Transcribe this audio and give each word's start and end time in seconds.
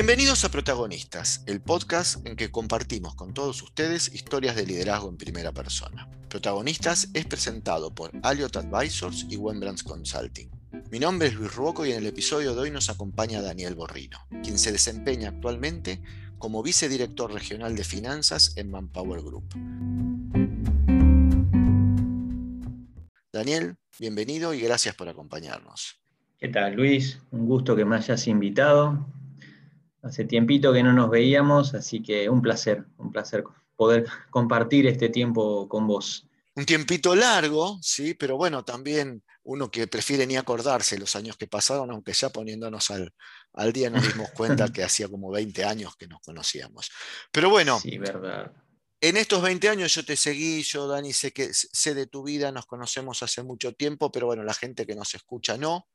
Bienvenidos 0.00 0.44
a 0.44 0.48
Protagonistas, 0.48 1.42
el 1.48 1.60
podcast 1.60 2.24
en 2.24 2.36
que 2.36 2.52
compartimos 2.52 3.16
con 3.16 3.34
todos 3.34 3.60
ustedes 3.64 4.14
historias 4.14 4.54
de 4.54 4.64
liderazgo 4.64 5.08
en 5.08 5.16
primera 5.16 5.50
persona. 5.50 6.08
Protagonistas 6.28 7.08
es 7.14 7.26
presentado 7.26 7.92
por 7.92 8.12
Aliot 8.22 8.56
Advisors 8.58 9.26
y 9.28 9.36
Wembrands 9.36 9.82
Consulting. 9.82 10.50
Mi 10.92 11.00
nombre 11.00 11.26
es 11.26 11.34
Luis 11.34 11.52
Ruoco 11.52 11.84
y 11.84 11.90
en 11.90 11.98
el 11.98 12.06
episodio 12.06 12.54
de 12.54 12.60
hoy 12.60 12.70
nos 12.70 12.90
acompaña 12.90 13.42
Daniel 13.42 13.74
Borrino, 13.74 14.20
quien 14.44 14.56
se 14.60 14.70
desempeña 14.70 15.30
actualmente 15.30 16.00
como 16.38 16.62
vicedirector 16.62 17.32
regional 17.32 17.74
de 17.74 17.82
finanzas 17.82 18.56
en 18.56 18.70
Manpower 18.70 19.20
Group. 19.20 19.52
Daniel, 23.32 23.74
bienvenido 23.98 24.54
y 24.54 24.60
gracias 24.60 24.94
por 24.94 25.08
acompañarnos. 25.08 25.98
¿Qué 26.38 26.46
tal, 26.46 26.74
Luis? 26.74 27.18
Un 27.32 27.46
gusto 27.46 27.74
que 27.74 27.84
me 27.84 27.96
hayas 27.96 28.28
invitado. 28.28 29.17
Hace 30.02 30.24
tiempito 30.24 30.72
que 30.72 30.82
no 30.82 30.92
nos 30.92 31.10
veíamos, 31.10 31.74
así 31.74 32.02
que 32.02 32.28
un 32.28 32.40
placer, 32.40 32.84
un 32.98 33.10
placer 33.10 33.44
poder 33.76 34.06
compartir 34.30 34.86
este 34.86 35.08
tiempo 35.08 35.68
con 35.68 35.86
vos. 35.86 36.26
Un 36.54 36.64
tiempito 36.64 37.14
largo, 37.14 37.78
sí, 37.80 38.14
pero 38.14 38.36
bueno, 38.36 38.64
también 38.64 39.22
uno 39.44 39.70
que 39.70 39.86
prefiere 39.86 40.26
ni 40.26 40.36
acordarse 40.36 40.98
los 40.98 41.14
años 41.16 41.36
que 41.36 41.46
pasaron, 41.46 41.90
aunque 41.90 42.12
ya 42.12 42.30
poniéndonos 42.30 42.90
al, 42.90 43.14
al 43.54 43.72
día 43.72 43.88
nos 43.88 44.06
dimos 44.06 44.30
cuenta 44.32 44.68
que 44.72 44.82
hacía 44.82 45.08
como 45.08 45.30
20 45.30 45.64
años 45.64 45.96
que 45.96 46.06
nos 46.06 46.20
conocíamos. 46.20 46.90
Pero 47.30 47.48
bueno, 47.48 47.78
sí, 47.80 47.96
verdad. 47.98 48.52
en 49.00 49.16
estos 49.16 49.40
20 49.40 49.68
años 49.68 49.94
yo 49.94 50.04
te 50.04 50.16
seguí, 50.16 50.62
yo 50.62 50.88
Dani 50.88 51.12
sé 51.12 51.32
que 51.32 51.50
sé 51.52 51.94
de 51.94 52.06
tu 52.06 52.24
vida, 52.24 52.52
nos 52.52 52.66
conocemos 52.66 53.22
hace 53.22 53.42
mucho 53.42 53.72
tiempo, 53.72 54.10
pero 54.10 54.26
bueno, 54.26 54.42
la 54.42 54.54
gente 54.54 54.84
que 54.84 54.94
nos 54.94 55.14
escucha 55.14 55.56
no. 55.56 55.88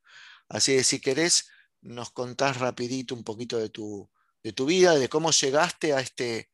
Así 0.49 0.77
que 0.77 0.83
si 0.83 0.99
querés, 0.99 1.49
nos 1.83 2.11
contás 2.11 2.59
rapidito 2.59 3.13
un 3.15 3.23
poquito 3.23 3.57
de 3.57 3.69
tu, 3.69 4.09
de 4.41 4.53
tu 4.53 4.65
vida, 4.65 4.95
de 4.95 5.09
cómo 5.09 5.31
llegaste 5.31 5.93
a, 5.93 5.99
este, 5.99 6.49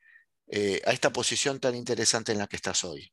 eh, 0.47 0.81
a 0.85 0.91
esta 0.91 1.11
posición 1.11 1.59
tan 1.59 1.75
interesante 1.75 2.31
en 2.31 2.39
la 2.39 2.47
que 2.47 2.55
estás 2.55 2.83
hoy. 2.83 3.11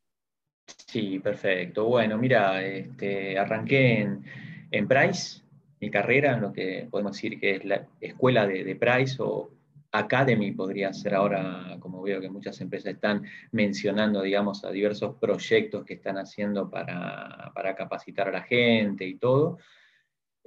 Sí, 0.87 1.19
perfecto. 1.21 1.85
Bueno, 1.85 2.19
mira, 2.19 2.65
este, 2.65 3.39
arranqué 3.39 4.01
en, 4.01 4.25
en, 4.71 4.89
Price, 4.89 5.43
mi 5.81 5.91
carrera, 5.91 6.35
en 6.35 6.41
lo 6.41 6.53
que 6.53 6.89
podemos 6.91 7.13
decir 7.13 7.39
que 7.39 7.57
es 7.57 7.65
la 7.65 7.87
escuela 8.01 8.47
de, 8.47 8.65
de, 8.65 8.75
Price 8.75 9.17
o 9.21 9.51
Academy, 9.93 10.53
podría 10.53 10.93
ser 10.93 11.15
ahora, 11.15 11.77
como 11.81 12.03
veo 12.03 12.21
que 12.21 12.29
muchas 12.29 12.61
empresas 12.61 12.95
están 12.95 13.25
mencionando, 13.53 14.23
digamos, 14.23 14.65
a 14.65 14.71
diversos 14.71 15.17
proyectos 15.21 15.85
que 15.85 15.95
están 15.95 16.19
haciendo 16.19 16.69
para, 16.69 17.53
para 17.55 17.77
capacitar 17.77 18.29
a 18.29 18.33
la 18.33 18.43
gente 18.43 19.07
y 19.07 19.17
todo. 19.17 19.59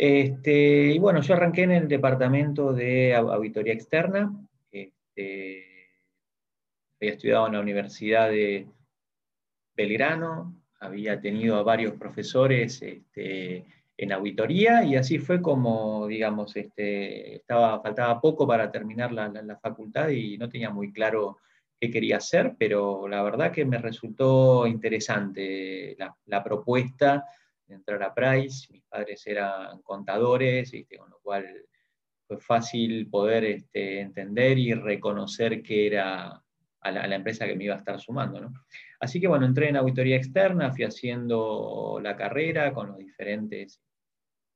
Este, 0.01 0.93
y 0.93 0.97
bueno, 0.97 1.21
yo 1.21 1.33
arranqué 1.33 1.63
en 1.63 1.71
el 1.71 1.89
departamento 1.89 2.71
de 2.71 3.13
auditoría 3.13 3.73
externa. 3.73 4.33
Este, 4.71 5.89
había 7.01 7.11
estudiado 7.11 7.47
en 7.47 7.53
la 7.53 7.59
Universidad 7.59 8.29
de 8.29 8.65
Belgrano, 9.75 10.55
había 10.79 11.19
tenido 11.19 11.57
a 11.57 11.63
varios 11.63 11.95
profesores 11.95 12.81
este, 12.81 13.65
en 13.97 14.13
auditoría 14.13 14.85
y 14.85 14.95
así 14.95 15.19
fue 15.19 15.41
como, 15.41 16.07
digamos, 16.07 16.55
estaba, 16.55 17.81
faltaba 17.81 18.21
poco 18.21 18.47
para 18.47 18.71
terminar 18.71 19.11
la, 19.11 19.27
la, 19.27 19.57
facultad 19.57 20.07
y 20.07 20.37
no 20.37 20.47
tenía 20.47 20.69
muy 20.69 20.93
claro 20.93 21.39
qué 21.77 21.91
quería 21.91 22.17
hacer, 22.17 22.55
pero 22.57 23.05
la 23.09 23.21
verdad 23.21 23.51
que 23.51 23.65
me 23.65 23.77
resultó 23.77 24.65
interesante 24.65 25.97
la 26.25 26.41
propuesta 26.41 27.25
entrar 27.69 28.01
a 28.03 28.13
Price, 28.13 28.71
mis 28.71 28.83
padres 28.83 29.25
eran 29.27 29.81
contadores, 29.81 30.71
con 30.97 31.09
lo 31.09 31.19
cual 31.19 31.65
fue 32.27 32.39
fácil 32.39 33.09
poder 33.09 33.43
este, 33.45 34.01
entender 34.01 34.57
y 34.57 34.73
reconocer 34.73 35.61
que 35.63 35.87
era 35.87 36.41
a 36.81 36.91
la, 36.91 37.15
empresa 37.15 37.45
que 37.45 37.55
me 37.55 37.65
iba 37.65 37.75
a 37.75 37.79
estar 37.79 37.99
sumando. 37.99 38.51
Así 38.99 39.19
que 39.19 39.27
bueno, 39.27 39.45
entré 39.45 39.69
en 39.69 39.77
auditoría 39.77 40.15
externa, 40.15 40.71
fui 40.71 40.85
haciendo 40.85 41.99
la 42.01 42.15
carrera 42.15 42.73
con 42.73 42.87
los 42.87 42.97
diferentes, 42.97 43.81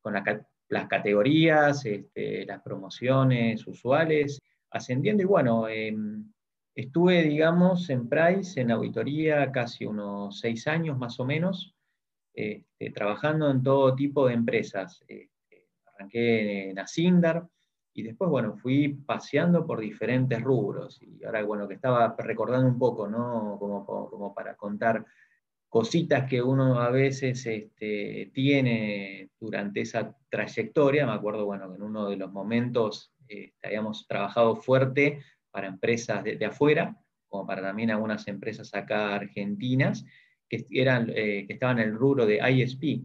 con 0.01 0.13
las 0.13 0.87
categorías, 0.87 1.85
este, 1.85 2.45
las 2.45 2.61
promociones 2.61 3.65
usuales, 3.67 4.39
ascendiendo 4.69 5.23
y 5.23 5.25
bueno, 5.25 5.67
em, 5.67 6.31
estuve, 6.75 7.23
digamos, 7.23 7.89
en 7.89 8.09
Price, 8.09 8.59
en 8.59 8.71
auditoría, 8.71 9.51
casi 9.51 9.85
unos 9.85 10.39
seis 10.39 10.67
años 10.67 10.97
más 10.97 11.19
o 11.19 11.25
menos, 11.25 11.75
este, 12.33 12.91
trabajando 12.91 13.49
en 13.49 13.61
todo 13.61 13.95
tipo 13.95 14.27
de 14.27 14.33
empresas. 14.33 15.03
Este, 15.07 15.67
arranqué 15.85 16.71
en 16.71 16.79
Asindar 16.79 17.47
y 17.93 18.01
después, 18.01 18.29
bueno, 18.29 18.55
fui 18.57 18.89
paseando 18.89 19.65
por 19.65 19.79
diferentes 19.79 20.41
rubros. 20.41 20.99
Y 21.01 21.23
ahora, 21.23 21.43
bueno, 21.43 21.67
que 21.67 21.75
estaba 21.75 22.15
recordando 22.17 22.67
un 22.67 22.79
poco, 22.79 23.07
¿no? 23.07 23.57
Como, 23.59 23.85
como, 23.85 24.33
para 24.33 24.55
contar 24.55 25.05
cositas 25.69 26.27
que 26.27 26.41
uno 26.41 26.79
a 26.79 26.89
veces 26.89 27.45
este, 27.45 28.31
tiene 28.33 29.29
durante 29.39 29.81
esa 29.81 30.15
trayectoria. 30.29 31.05
Me 31.05 31.13
acuerdo, 31.13 31.45
bueno, 31.45 31.69
que 31.69 31.75
en 31.75 31.83
uno 31.83 32.09
de 32.09 32.17
los 32.17 32.31
momentos 32.31 33.11
habíamos 33.63 34.07
trabajado 34.07 34.55
fuerte 34.55 35.21
para 35.51 35.67
empresas 35.67 36.23
de, 36.23 36.35
de 36.35 36.45
afuera, 36.45 36.95
como 37.27 37.47
para 37.47 37.61
también 37.61 37.91
algunas 37.91 38.27
empresas 38.27 38.73
acá 38.73 39.15
argentinas, 39.15 40.05
que, 40.53 40.81
eran, 40.81 41.09
eh, 41.09 41.45
que 41.47 41.53
estaban 41.53 41.79
en 41.79 41.89
el 41.89 41.95
rubro 41.95 42.25
de 42.25 42.39
ISP, 42.51 43.01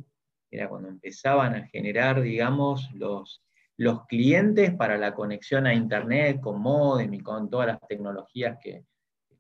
era 0.51 0.69
cuando 0.69 0.89
empezaban 0.89 1.55
a 1.55 1.67
generar, 1.69 2.21
digamos, 2.21 2.91
los, 2.95 3.43
los 3.77 4.07
clientes 4.07 4.75
para 4.75 4.97
la 4.99 5.15
conexión 5.15 5.67
a 5.67 5.75
Internet 5.75 6.41
con 6.41 6.61
modem 6.61 7.15
y 7.15 7.21
con 7.21 7.51
todas 7.51 7.69
las 7.69 7.81
tecnologías 7.87 8.59
que 8.63 8.85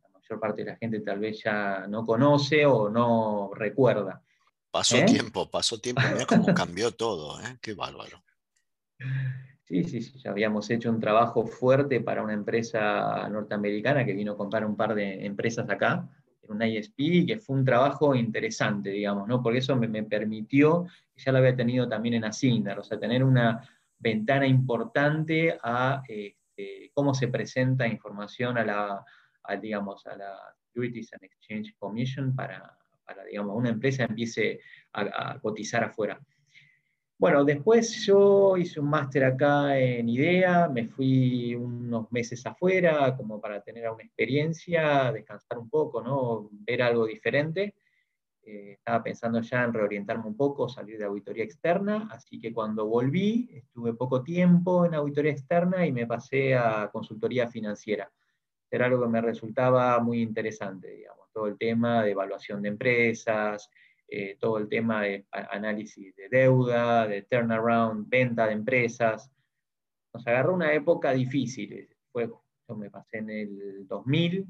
la 0.03 0.09
mayor 0.11 0.41
parte 0.41 0.65
de 0.65 0.71
la 0.71 0.77
gente 0.77 1.01
tal 1.01 1.19
vez 1.19 1.43
ya 1.43 1.87
no 1.89 2.05
conoce 2.05 2.67
o 2.67 2.89
no 2.91 3.51
recuerda. 3.55 4.23
Pasó 4.71 4.97
¿Eh? 4.97 5.05
tiempo, 5.05 5.51
pasó 5.51 5.79
tiempo, 5.79 6.03
mira 6.13 6.27
cómo 6.27 6.47
cambió 6.55 6.93
todo, 6.93 7.41
¿eh? 7.41 7.59
qué 7.61 7.75
bárbaro. 7.75 8.23
Sí, 9.65 9.85
sí, 9.85 10.01
sí, 10.01 10.19
ya 10.19 10.31
habíamos 10.31 10.71
hecho 10.71 10.91
un 10.91 11.01
trabajo 11.01 11.47
fuerte 11.47 12.01
para 12.01 12.23
una 12.23 12.33
empresa 12.33 13.29
norteamericana 13.29 14.05
que 14.05 14.15
vino 14.15 14.33
a 14.33 14.37
comprar 14.37 14.65
un 14.65 14.77
par 14.77 14.95
de 14.95 15.27
empresas 15.27 15.69
acá, 15.69 16.09
un 16.49 16.63
ISP, 16.63 17.27
que 17.27 17.39
fue 17.39 17.57
un 17.57 17.65
trabajo 17.65 18.15
interesante, 18.15 18.91
digamos, 18.91 19.29
¿no? 19.29 19.43
Porque 19.43 19.59
eso 19.59 19.77
me, 19.77 20.03
permitió, 20.05 20.87
ya 21.17 21.33
lo 21.33 21.39
había 21.39 21.57
tenido 21.57 21.89
también 21.89 22.15
en 22.15 22.25
Asindar, 22.25 22.79
o 22.79 22.85
sea, 22.85 22.99
tener 22.99 23.25
una 23.25 23.63
ventana 23.99 24.47
importante 24.47 25.59
a 25.63 26.03
este, 26.09 26.91
cómo 26.95 27.15
se 27.15 27.29
presenta 27.29 27.87
información 27.87 28.59
a 28.59 28.65
la, 28.65 29.05
digamos, 29.61 30.07
a 30.07 30.17
la 30.17 30.37
Securities 30.67 31.13
and 31.13 31.25
Exchange 31.25 31.75
Commission 31.79 32.35
para, 32.35 32.77
para 33.05 33.25
digamos, 33.25 33.57
una 33.57 33.71
empresa 33.71 34.05
empiece 34.05 34.61
a 34.93 35.39
cotizar 35.41 35.85
afuera. 35.85 36.21
Bueno, 37.21 37.45
después 37.45 38.07
yo 38.07 38.57
hice 38.57 38.79
un 38.79 38.91
máster 38.91 39.25
acá 39.25 39.77
en 39.77 40.09
IDEA, 40.09 40.69
me 40.69 40.87
fui 40.87 41.53
unos 41.53 42.13
meses 42.13 42.47
afuera 42.47 43.17
como 43.17 43.41
para 43.41 43.61
tener 43.61 43.91
una 43.91 44.05
experiencia, 44.05 45.11
descansar 45.11 45.59
un 45.59 45.69
poco, 45.69 46.01
¿no? 46.01 46.49
ver 46.53 46.81
algo 46.81 47.07
diferente. 47.07 47.75
Eh, 48.41 48.75
estaba 48.75 49.03
pensando 49.03 49.41
ya 49.41 49.65
en 49.65 49.75
reorientarme 49.75 50.27
un 50.27 50.37
poco, 50.37 50.69
salir 50.69 50.97
de 50.97 51.07
auditoría 51.07 51.43
externa, 51.43 52.09
así 52.13 52.39
que 52.39 52.53
cuando 52.53 52.87
volví 52.87 53.51
estuve 53.53 53.95
poco 53.95 54.23
tiempo 54.23 54.87
en 54.87 54.95
auditoría 54.95 55.33
externa 55.33 55.85
y 55.85 55.91
me 55.91 56.07
pasé 56.07 56.55
a 56.55 56.89
consultoría 56.93 57.49
financiera. 57.49 58.09
Era 58.71 58.87
algo 58.87 59.03
que 59.03 59.09
me 59.09 59.21
resultaba 59.21 59.99
muy 59.99 60.23
interesante, 60.23 60.89
digamos, 60.93 61.33
todo 61.33 61.49
el 61.49 61.59
tema 61.59 62.05
de 62.05 62.13
evaluación 62.13 62.63
de 62.63 62.69
empresas, 62.69 63.69
eh, 64.11 64.39
todo 64.41 64.57
el 64.57 64.69
tema 64.69 65.03
de 65.03 65.27
análisis 65.31 66.17
de 66.17 66.31
deuda, 66.31 67.07
de 67.07 67.23
turnaround, 67.23 68.09
venta 68.09 68.47
de 68.47 68.55
empresas. 68.55 69.31
Nos 70.15 70.27
agarró 70.27 70.55
una 70.55 70.73
época 70.73 71.13
difícil. 71.13 71.87
Fue, 72.11 72.27
yo 72.27 72.77
me 72.77 72.91
pasé 72.91 73.19
en 73.19 73.29
el 73.29 73.87
2000, 73.87 74.47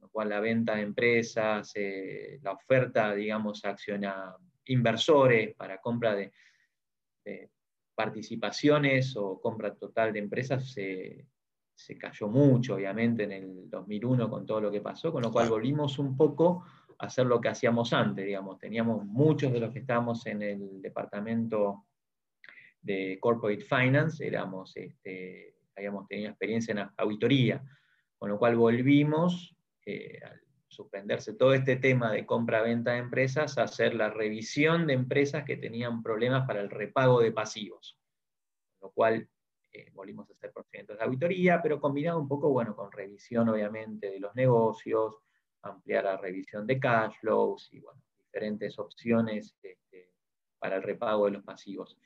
lo 0.00 0.08
cual 0.08 0.30
la 0.30 0.40
venta 0.40 0.76
de 0.76 0.82
empresas, 0.82 1.72
eh, 1.74 2.38
la 2.42 2.52
oferta, 2.52 3.14
digamos, 3.14 3.62
a, 3.66 3.76
a 3.76 4.36
inversores 4.64 5.54
para 5.54 5.78
compra 5.82 6.14
de, 6.14 6.32
participaciones 7.94 9.16
o 9.16 9.40
compra 9.40 9.74
total 9.74 10.12
de 10.12 10.18
empresas 10.18 10.72
se, 10.72 11.26
se, 11.74 11.96
cayó 11.96 12.26
mucho, 12.28 12.74
obviamente, 12.74 13.22
en 13.22 13.32
el 13.32 13.70
2001 13.70 14.28
con 14.28 14.46
todo 14.46 14.62
lo 14.62 14.70
que 14.70 14.80
pasó, 14.80 15.12
con 15.12 15.22
lo 15.22 15.30
cual 15.30 15.48
volvimos 15.48 15.98
un 15.98 16.16
poco 16.16 16.64
hacer 16.98 17.26
lo 17.26 17.40
que 17.40 17.48
hacíamos 17.48 17.92
antes, 17.92 18.24
digamos. 18.24 18.58
Teníamos 18.58 19.04
muchos 19.04 19.52
de 19.52 19.60
los 19.60 19.72
que 19.72 19.80
estábamos 19.80 20.26
en 20.26 20.42
el 20.42 20.82
departamento 20.82 21.86
de 22.80 23.18
Corporate 23.20 23.62
Finance, 23.62 24.26
éramos, 24.26 24.76
este, 24.76 25.56
habíamos 25.74 26.06
tenido 26.06 26.28
experiencia 26.30 26.72
en 26.72 26.88
auditoría, 26.96 27.62
con 28.18 28.28
lo 28.30 28.38
cual 28.38 28.56
volvimos, 28.56 29.56
eh, 29.86 30.20
al 30.22 30.40
suspenderse 30.68 31.34
todo 31.34 31.54
este 31.54 31.76
tema 31.76 32.12
de 32.12 32.26
compra-venta 32.26 32.92
de 32.92 32.98
empresas, 32.98 33.56
a 33.58 33.62
hacer 33.62 33.94
la 33.94 34.10
revisión 34.10 34.86
de 34.86 34.94
empresas 34.94 35.44
que 35.44 35.56
tenían 35.56 36.02
problemas 36.02 36.46
para 36.46 36.60
el 36.60 36.68
repago 36.68 37.20
de 37.20 37.32
pasivos. 37.32 37.98
Con 38.78 38.88
lo 38.88 38.92
cual 38.92 39.28
eh, 39.72 39.90
volvimos 39.92 40.28
a 40.28 40.34
hacer 40.34 40.52
procedimientos 40.52 40.98
de 40.98 41.04
auditoría, 41.04 41.62
pero 41.62 41.80
combinado 41.80 42.18
un 42.18 42.28
poco, 42.28 42.50
bueno, 42.50 42.76
con 42.76 42.92
revisión 42.92 43.48
obviamente 43.48 44.10
de 44.10 44.20
los 44.20 44.34
negocios, 44.34 45.16
ampliar 45.64 46.04
la 46.04 46.16
revisión 46.16 46.66
de 46.66 46.78
cash 46.78 47.14
flows 47.20 47.70
y, 47.72 47.82
diferentes 48.26 48.78
opciones 48.78 49.56
este, 49.62 50.10
para 50.58 50.76
el 50.76 50.82
repago 50.82 51.26
de 51.26 51.32
los 51.32 51.44
pasivos. 51.44 51.96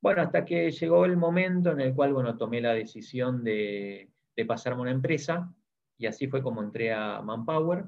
Bueno, 0.00 0.22
hasta 0.22 0.44
que 0.44 0.70
llegó 0.70 1.04
el 1.04 1.16
momento 1.16 1.72
en 1.72 1.80
el 1.80 1.94
cual, 1.94 2.12
bueno, 2.12 2.36
tomé 2.36 2.60
la 2.60 2.74
decisión 2.74 3.42
de, 3.42 4.10
de 4.36 4.44
pasarme 4.44 4.80
a 4.80 4.82
una 4.82 4.90
empresa, 4.90 5.52
y 6.00 6.06
así 6.06 6.28
fue 6.28 6.42
como 6.42 6.62
entré 6.62 6.92
a 6.92 7.20
Manpower. 7.20 7.84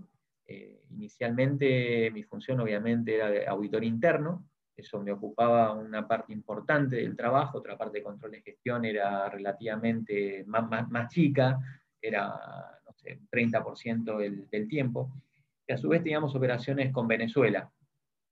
Eh, 0.47 0.85
inicialmente 0.91 2.11
mi 2.11 2.23
función 2.25 2.61
obviamente 2.61 3.15
era 3.15 3.31
de 3.31 3.47
auditor 3.47 3.85
interno, 3.85 4.47
eso 4.77 5.01
me 5.01 5.13
ocupaba 5.13 5.73
una 5.73 6.07
parte 6.07 6.33
importante 6.33 6.97
del 6.97 7.17
trabajo, 7.17 7.59
otra 7.59 7.79
parte 7.79 7.99
de 7.99 8.05
control 8.05 8.33
de 8.33 8.43
gestión 8.43 8.85
era 8.85 9.29
relativamente 9.31 10.45
más, 10.47 10.91
más, 10.91 11.09
chica, 11.13 11.59
era, 12.01 12.81
30% 13.03 14.17
del, 14.19 14.49
del, 14.49 14.69
tiempo. 14.69 15.11
Y 15.67 15.73
a 15.73 15.79
su 15.79 15.89
vez 15.89 16.03
teníamos 16.03 16.35
operaciones 16.35 16.93
con 16.93 17.07
Venezuela, 17.09 17.71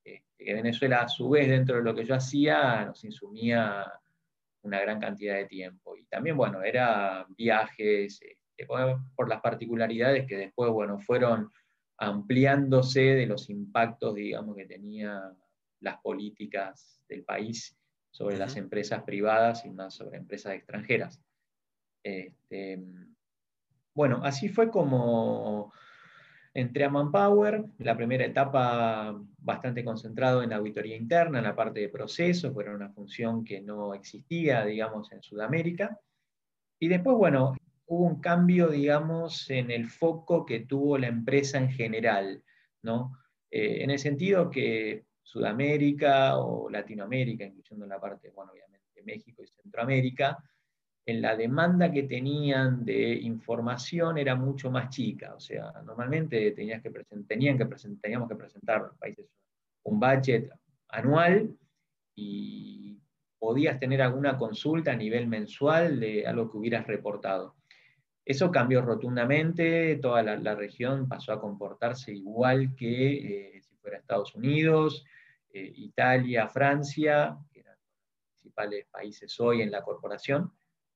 este, 0.04 0.44
que 0.44 0.54
Venezuela 0.54 1.02
a 1.02 1.08
su 1.08 1.28
vez 1.30 1.48
dentro 1.48 1.76
de 1.76 1.82
lo 1.82 1.94
que 1.94 2.04
yo 2.04 2.14
hacía 2.14 2.84
nos 2.86 3.04
insumía 3.04 3.86
una 4.62 4.80
gran 4.80 5.00
cantidad 5.00 5.36
de 5.36 5.46
tiempo. 5.46 5.96
Y 5.96 6.04
también, 6.04 6.36
bueno, 6.36 6.62
era 6.62 7.26
viajes, 7.36 8.20
por 9.16 9.28
las 9.28 9.40
particularidades 9.40 10.26
que 10.26 10.36
después, 10.36 10.70
bueno, 10.70 10.98
fueron 10.98 11.50
ampliándose 11.98 13.00
de 13.00 13.26
los 13.26 13.48
impactos, 13.50 14.14
digamos, 14.14 14.56
que 14.56 14.66
tenía 14.66 15.32
las 15.80 15.98
políticas 16.00 17.00
del 17.08 17.24
país 17.24 17.76
sobre 18.10 18.36
las 18.36 18.56
empresas 18.56 19.02
privadas 19.02 19.64
y 19.64 19.70
más 19.70 19.94
sobre 19.94 20.18
empresas 20.18 20.54
extranjeras. 20.54 21.20
Este, 22.02 22.82
bueno, 23.94 24.20
así 24.22 24.48
fue 24.48 24.70
como 24.70 25.72
entré 26.52 26.84
a 26.84 26.90
Manpower, 26.90 27.64
la 27.78 27.96
primera 27.96 28.24
etapa 28.24 29.16
bastante 29.38 29.84
concentrado 29.84 30.42
en 30.42 30.50
la 30.50 30.56
auditoría 30.56 30.96
interna, 30.96 31.38
en 31.38 31.44
la 31.44 31.54
parte 31.54 31.80
de 31.80 31.88
procesos, 31.88 32.54
era 32.58 32.74
una 32.74 32.90
función 32.90 33.44
que 33.44 33.60
no 33.60 33.94
existía, 33.94 34.64
digamos, 34.64 35.12
en 35.12 35.22
Sudamérica. 35.22 35.98
Y 36.78 36.88
después, 36.88 37.16
bueno, 37.16 37.54
hubo 37.86 38.04
un 38.06 38.20
cambio, 38.20 38.68
digamos, 38.68 39.48
en 39.50 39.70
el 39.70 39.88
foco 39.88 40.44
que 40.44 40.60
tuvo 40.60 40.98
la 40.98 41.08
empresa 41.08 41.58
en 41.58 41.70
general, 41.70 42.42
¿no? 42.82 43.16
Eh, 43.50 43.82
en 43.82 43.90
el 43.90 43.98
sentido 43.98 44.50
que 44.50 45.04
Sudamérica 45.22 46.38
o 46.38 46.68
Latinoamérica, 46.70 47.44
incluyendo 47.44 47.86
la 47.86 48.00
parte, 48.00 48.30
bueno, 48.30 48.52
obviamente 48.52 49.02
México 49.04 49.42
y 49.42 49.48
Centroamérica, 49.48 50.38
en 51.06 51.22
la 51.22 51.36
demanda 51.36 51.90
que 51.90 52.04
tenían 52.04 52.84
de 52.84 53.14
información 53.14 54.18
era 54.18 54.34
mucho 54.36 54.70
más 54.70 54.90
chica. 54.90 55.34
O 55.34 55.40
sea, 55.40 55.72
normalmente 55.84 56.52
tenías 56.52 56.82
que 56.82 56.90
tenían 57.26 57.58
que 57.58 57.66
teníamos 58.00 58.28
que 58.28 58.36
presentar 58.36 58.82
los 58.82 58.96
países 58.96 59.26
un 59.84 59.98
budget 59.98 60.50
anual 60.88 61.56
y 62.14 62.98
podías 63.38 63.78
tener 63.80 64.02
alguna 64.02 64.36
consulta 64.36 64.92
a 64.92 64.96
nivel 64.96 65.26
mensual 65.26 65.98
de 66.00 66.26
algo 66.26 66.50
que 66.50 66.58
hubieras 66.58 66.86
reportado. 66.86 67.56
Eso 68.24 68.50
cambió 68.50 68.82
rotundamente, 68.82 69.96
toda 69.96 70.22
la, 70.22 70.54
región 70.54 71.08
pasó 71.08 71.32
a 71.32 71.40
comportarse 71.40 72.12
igual 72.12 72.76
que 72.76 73.56
eh, 73.56 73.62
si 73.62 73.74
fuera 73.76 73.96
Estados 73.96 74.34
Unidos, 74.34 75.04
eh, 75.52 75.72
Italia, 75.76 76.46
Francia, 76.48 77.36
que 77.50 77.60
eran 77.60 77.76
los 77.76 78.24
principales 78.28 78.86
países 78.90 79.40
hoy 79.40 79.62
en 79.62 79.70
la 79.70 79.82
corporación, 79.82 80.52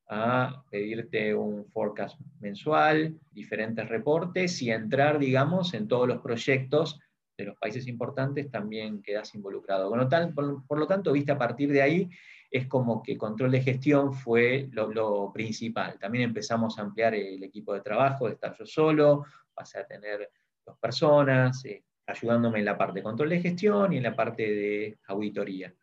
a 0.09 0.63
pedirte 0.71 1.35
un 1.35 1.65
forecast 1.67 2.21
mensual, 2.41 3.19
diferentes 3.33 3.89
reportes 3.89 4.61
y 4.63 4.71
entrar, 4.71 5.19
digamos, 5.19 5.75
en 5.75 5.89
todos 5.89 6.07
los 6.07 6.21
proyectos 6.21 7.01
de 7.37 7.45
los 7.45 7.57
países 7.57 7.89
importantes 7.89 8.51
también 8.51 9.03
quedas 9.03 9.35
involucrado. 9.35 9.91
por, 10.35 10.79
lo 10.79 10.87
tanto, 10.87 11.13
viste, 11.13 11.33
a 11.33 11.39
partir 11.39 11.73
de 11.73 11.83
ahí 11.83 12.11
es 12.51 12.69
como 12.69 13.03
que 13.03 13.19
control 13.19 13.51
de 13.51 13.63
gestión 13.63 14.13
fue 14.13 14.69
lo, 14.71 15.33
principal. 15.33 15.99
También 15.99 16.25
empezamos 16.25 16.79
a 16.79 16.83
ampliar 16.83 17.15
el 17.15 17.43
equipo 17.43 17.75
de 17.75 17.81
trabajo, 17.81 18.27
de 18.27 18.35
estar 18.35 18.55
yo 18.57 18.65
solo, 18.65 19.25
pasé 19.53 19.81
a 19.81 19.87
tener 19.87 20.31
dos 20.65 20.79
personas, 20.79 21.65
eh, 21.65 21.83
ayudándome 22.07 22.61
en 22.61 22.67
la 22.67 22.79
parte 22.79 23.01
de 23.01 23.03
control 23.03 23.31
de 23.31 23.41
gestión 23.41 23.93
y 23.93 23.97
en 23.97 24.05
la 24.05 24.15
parte 24.15 24.43
de 24.43 24.99
auditoría. 25.09 25.75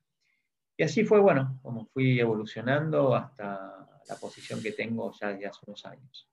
Y 0.78 0.84
así 0.84 1.04
fue, 1.04 1.20
bueno, 1.20 1.60
como 1.62 1.86
fui 1.88 2.20
evolucionando 2.20 3.14
hasta 3.16 3.82
la 4.12 4.18
posición 4.18 4.62
que 4.62 4.74
tengo 4.74 5.14
ya 5.20 5.30
desde 5.30 5.48
hace 5.48 5.60
unos 5.66 5.86
años. 5.86 6.28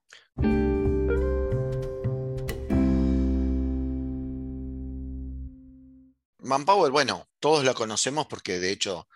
Manpower, 6.39 6.91
bueno, 6.91 7.29
todos 7.39 7.63
la 7.63 7.73
conocemos 7.73 8.27
porque 8.27 8.59
de 8.59 8.71
hecho 8.71 9.07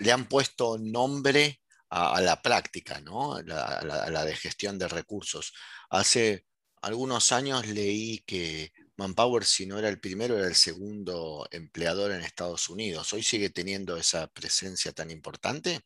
le 0.00 0.12
han 0.12 0.28
puesto 0.28 0.78
nombre 0.78 1.60
a, 1.90 2.20
la 2.22 2.40
práctica, 2.40 3.00
¿no? 3.00 3.34
a 3.34 3.42
la, 3.42 4.24
de 4.24 4.34
gestión 4.34 4.78
de 4.78 4.88
recursos. 4.88 5.52
Hace 5.90 6.46
algunos 6.80 7.32
años 7.32 7.66
leí 7.66 8.20
que 8.20 8.72
Manpower, 8.96 9.44
si 9.44 9.66
no 9.66 9.78
era 9.78 9.90
el 9.90 10.00
primero, 10.00 10.38
era 10.38 10.46
el 10.46 10.54
segundo 10.54 11.46
empleador 11.50 12.12
en 12.12 12.22
Estados 12.22 12.70
Unidos. 12.70 13.12
¿Hoy 13.12 13.22
sigue 13.22 13.50
teniendo 13.50 13.96
esa 13.96 14.26
presencia 14.28 14.92
tan 14.92 15.10
importante? 15.10 15.80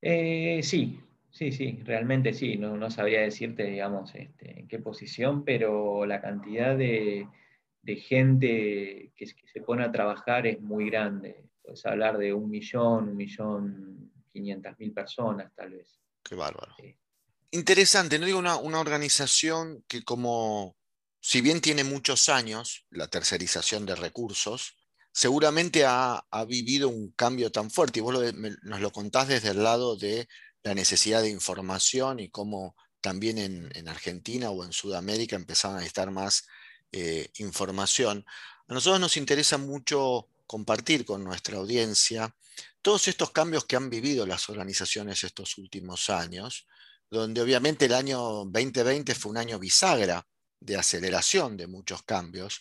Eh, 0.00 0.60
sí, 0.62 1.00
sí, 1.30 1.52
sí, 1.52 1.80
realmente 1.84 2.32
sí. 2.32 2.56
No, 2.56 2.90
sabría 2.90 3.20
decirte, 3.20 3.64
digamos, 3.64 4.14
este, 4.14 4.60
en 4.60 4.68
qué 4.68 4.78
posición, 4.78 5.44
pero 5.44 6.06
la 6.06 6.20
cantidad 6.20 6.76
de, 6.76 7.26
gente 7.84 9.12
que, 9.16 9.26
se 9.26 9.60
pone 9.62 9.82
a 9.82 9.90
trabajar 9.90 10.46
es 10.46 10.60
muy 10.60 10.90
grande 10.90 11.48
puedes 11.68 11.84
hablar 11.84 12.16
de 12.16 12.32
un 12.32 12.48
millón, 12.48 13.10
un 13.10 13.16
millón 13.16 14.10
quinientas 14.32 14.78
mil 14.78 14.92
personas 14.94 15.52
tal 15.54 15.72
vez. 15.72 16.00
Qué 16.22 16.34
bárbaro. 16.34 16.74
Interesante, 17.50 18.18
no 18.18 18.24
digo 18.24 18.38
una, 18.38 18.56
organización 18.56 19.84
que 19.86 20.02
como, 20.02 20.76
si 21.20 21.42
bien 21.42 21.60
tiene 21.60 21.84
muchos 21.84 22.30
años, 22.30 22.86
la 22.88 23.08
tercerización 23.08 23.84
de 23.84 23.96
recursos, 23.96 24.76
seguramente 25.12 25.84
ha, 25.86 26.24
vivido 26.48 26.88
un 26.88 27.12
cambio 27.12 27.52
tan 27.52 27.70
fuerte, 27.70 27.98
y 27.98 28.02
vos 28.02 28.34
nos 28.62 28.80
lo 28.80 28.90
contás 28.90 29.28
desde 29.28 29.50
el 29.50 29.62
lado 29.62 29.96
de 29.96 30.26
la 30.68 30.74
necesidad 30.74 31.22
de 31.22 31.30
información 31.30 32.20
y 32.20 32.28
cómo 32.28 32.76
también 33.00 33.38
en, 33.38 33.88
Argentina 33.88 34.50
o 34.50 34.64
en 34.64 34.72
Sudamérica 34.72 35.34
empezaban 35.34 35.82
a 35.82 35.86
estar 35.86 36.10
más 36.10 36.46
eh, 36.92 37.30
información. 37.38 38.26
A 38.68 38.74
nosotros 38.74 39.00
nos 39.00 39.16
interesa 39.16 39.56
mucho 39.56 40.28
compartir 40.46 41.06
con 41.06 41.24
nuestra 41.24 41.56
audiencia 41.56 42.34
todos 42.82 43.08
estos 43.08 43.30
cambios 43.30 43.64
que 43.64 43.76
han 43.76 43.88
vivido 43.88 44.26
las 44.26 44.50
organizaciones 44.50 45.24
estos 45.24 45.56
últimos 45.56 46.10
años, 46.10 46.66
donde 47.10 47.40
obviamente 47.40 47.86
el 47.86 47.94
año 47.94 48.18
2020 48.44 49.14
fue 49.14 49.30
un 49.30 49.38
año 49.38 49.58
bisagra 49.58 50.26
de 50.60 50.76
aceleración 50.76 51.56
de 51.56 51.66
muchos 51.66 52.02
cambios, 52.02 52.60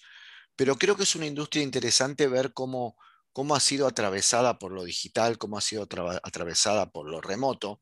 pero 0.55 0.77
creo 0.77 0.95
que 0.95 1.03
es 1.03 1.15
una 1.15 1.25
industria 1.25 1.61
interesante 1.61 2.27
ver 2.27 2.53
cómo, 2.53 2.95
cómo 3.37 3.55
ha 3.55 3.59
sido 3.59 3.85
atravesada 3.85 4.57
por 4.57 4.71
lo 4.71 4.83
digital, 4.83 5.37
cómo 5.37 5.59
ha 5.59 5.61
sido 5.61 5.83
atravesada 6.23 6.89
por 6.89 7.07
lo 7.07 7.21
remoto, 7.21 7.79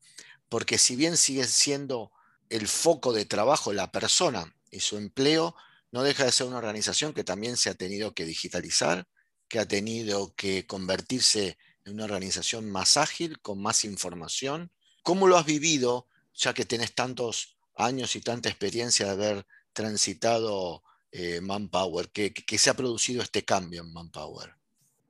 porque 0.50 0.76
si 0.76 0.96
bien 0.96 1.16
sigue 1.16 1.44
siendo 1.44 2.12
el 2.50 2.68
foco 2.68 3.14
de 3.14 3.24
trabajo 3.24 3.72
la 3.72 3.90
persona 3.90 4.54
y 4.70 4.80
su 4.80 4.98
empleo, 4.98 5.56
no 5.92 6.02
deja 6.02 6.26
de 6.26 6.32
ser 6.32 6.46
una 6.46 6.58
organización 6.58 7.14
que 7.14 7.24
también 7.24 7.56
se 7.56 7.70
ha 7.70 7.74
tenido 7.74 8.12
que 8.12 8.26
digitalizar, 8.26 9.08
que 9.48 9.58
ha 9.58 9.66
tenido 9.66 10.34
que 10.34 10.66
convertirse 10.66 11.56
en 11.86 11.94
una 11.94 12.04
organización 12.04 12.70
más 12.70 12.98
ágil, 12.98 13.40
con 13.40 13.58
más 13.58 13.86
información. 13.86 14.70
¿Cómo 15.02 15.26
lo 15.26 15.38
has 15.38 15.46
vivido, 15.46 16.06
ya 16.34 16.52
que 16.52 16.66
tenés 16.66 16.94
tantos 16.94 17.56
años 17.76 18.14
y 18.14 18.20
tanta 18.20 18.50
experiencia 18.50 19.06
de 19.06 19.12
haber 19.12 19.46
transitado 19.72 20.82
eh, 21.12 21.40
Manpower? 21.40 22.10
¿Qué, 22.10 22.58
se 22.58 22.68
ha 22.68 22.74
producido 22.74 23.22
este 23.22 23.42
cambio 23.42 23.80
en 23.80 23.90
Manpower? 23.94 24.55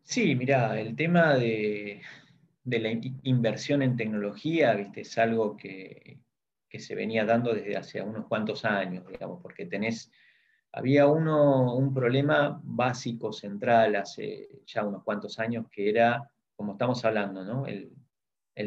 Sí, 0.06 0.36
mira, 0.36 0.78
el 0.80 0.94
tema 0.94 1.34
de, 1.34 2.00
la 2.64 2.90
inversión 3.25 3.82
en 3.82 3.96
tecnología 3.96 4.72
¿viste? 4.75 5.00
es 5.00 5.18
algo 5.18 5.56
que, 5.56 6.20
se 6.78 6.94
venía 6.94 7.25
dando 7.25 7.54
desde 7.54 7.76
hace 7.76 8.02
unos 8.02 8.26
cuantos 8.26 8.64
años, 8.66 9.06
digamos, 9.08 9.40
porque 9.42 9.64
tenés 9.64 10.12
había 10.72 11.06
uno, 11.06 11.75
un 11.75 11.94
problema 11.94 12.60
básico, 12.62 13.32
central, 13.32 13.96
hace 13.96 14.48
ya 14.66 14.84
unos 14.84 15.02
cuantos 15.02 15.38
años, 15.38 15.66
que 15.70 15.88
era, 15.88 16.30
como 16.54 16.72
estamos 16.72 17.04
hablando, 17.04 17.44
¿no? 17.44 17.66
el, 17.66 17.90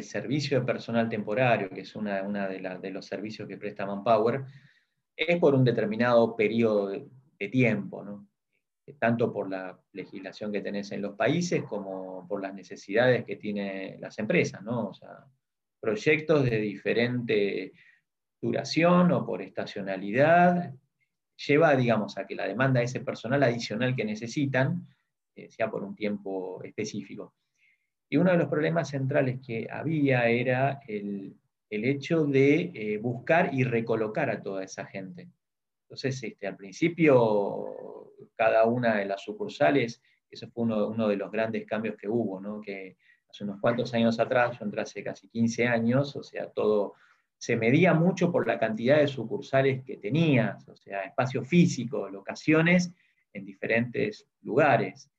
servicio 0.03 0.59
de 0.59 0.65
personal 0.65 1.07
temporario, 1.07 1.69
que 1.69 1.81
es 1.81 1.95
una, 1.95 2.23
una 2.23 2.47
de, 2.47 2.59
de, 2.81 2.91
los 2.91 3.05
servicios 3.05 3.47
que 3.47 3.57
presta 3.57 3.85
Manpower, 3.85 4.43
es 5.15 5.37
por 5.39 5.53
un 5.53 5.63
determinado 5.63 6.35
periodo 6.35 6.87
de, 6.87 7.07
tiempo, 7.49 8.03
¿no? 8.03 8.28
Tanto 8.97 9.31
por 9.31 9.49
la 9.49 9.79
legislación 9.93 10.51
que 10.51 10.61
tenés 10.61 10.91
en 10.91 11.01
los 11.01 11.15
países 11.15 11.63
como 11.63 12.27
por 12.27 12.41
las 12.41 12.53
necesidades 12.53 13.25
que 13.25 13.35
tienen 13.35 13.99
las 14.01 14.17
empresas. 14.19 14.61
¿no? 14.61 14.89
O 14.89 14.93
sea, 14.93 15.25
proyectos 15.79 16.43
de 16.43 16.57
diferente 16.59 17.73
duración 18.41 19.11
o 19.11 19.25
por 19.25 19.41
estacionalidad, 19.41 20.73
lleva, 21.47 21.75
digamos, 21.75 22.17
a 22.17 22.25
que 22.25 22.35
la 22.35 22.47
demanda 22.47 22.79
de 22.79 22.85
ese 22.85 23.01
personal 23.01 23.43
adicional 23.43 23.95
que 23.95 24.05
necesitan 24.05 24.87
eh, 25.35 25.49
sea 25.49 25.69
por 25.69 25.83
un 25.83 25.95
tiempo 25.95 26.61
específico. 26.63 27.33
Y 28.09 28.17
uno 28.17 28.31
de 28.31 28.37
los 28.37 28.49
problemas 28.49 28.89
centrales 28.89 29.39
que 29.45 29.67
había 29.69 30.27
era 30.27 30.81
el, 30.87 31.35
hecho 31.69 32.25
de 32.25 32.71
eh, 32.73 32.97
buscar 32.97 33.53
y 33.53 33.63
recolocar 33.63 34.29
a 34.29 34.41
toda 34.41 34.63
esa 34.63 34.85
gente. 34.85 35.29
Entonces, 35.83 36.21
este, 36.23 36.47
al 36.47 36.55
principio, 36.55 37.98
cada 38.35 38.65
una 38.65 38.97
de 38.97 39.05
las 39.05 39.23
sucursales, 39.23 40.01
eso 40.29 40.47
fue 40.49 40.63
uno, 40.63 41.07
de 41.07 41.15
los 41.15 41.31
grandes 41.31 41.65
cambios 41.65 41.95
que 41.97 42.07
hubo, 42.07 42.39
¿no? 42.39 42.61
que 42.61 42.97
hace 43.29 43.43
unos 43.43 43.59
cuantos 43.59 43.93
años 43.93 44.19
atrás, 44.19 44.57
yo 44.59 44.65
entré 44.65 44.81
hace 44.81 45.03
casi 45.03 45.27
15 45.27 45.67
años, 45.67 46.15
o 46.15 46.23
sea, 46.23 46.49
todo 46.49 46.93
se 47.37 47.55
medía 47.55 47.93
mucho 47.93 48.31
por 48.31 48.45
la 48.45 48.59
cantidad 48.59 48.97
de 48.97 49.07
sucursales 49.07 49.83
que 49.83 49.97
tenías, 49.97 50.67
o 50.67 50.75
sea, 50.75 51.03
espacio 51.03 51.43
físico, 51.43 52.09
locaciones 52.09 52.93
en 53.31 53.45
diferentes 53.45 54.27
lugares. 54.41 55.09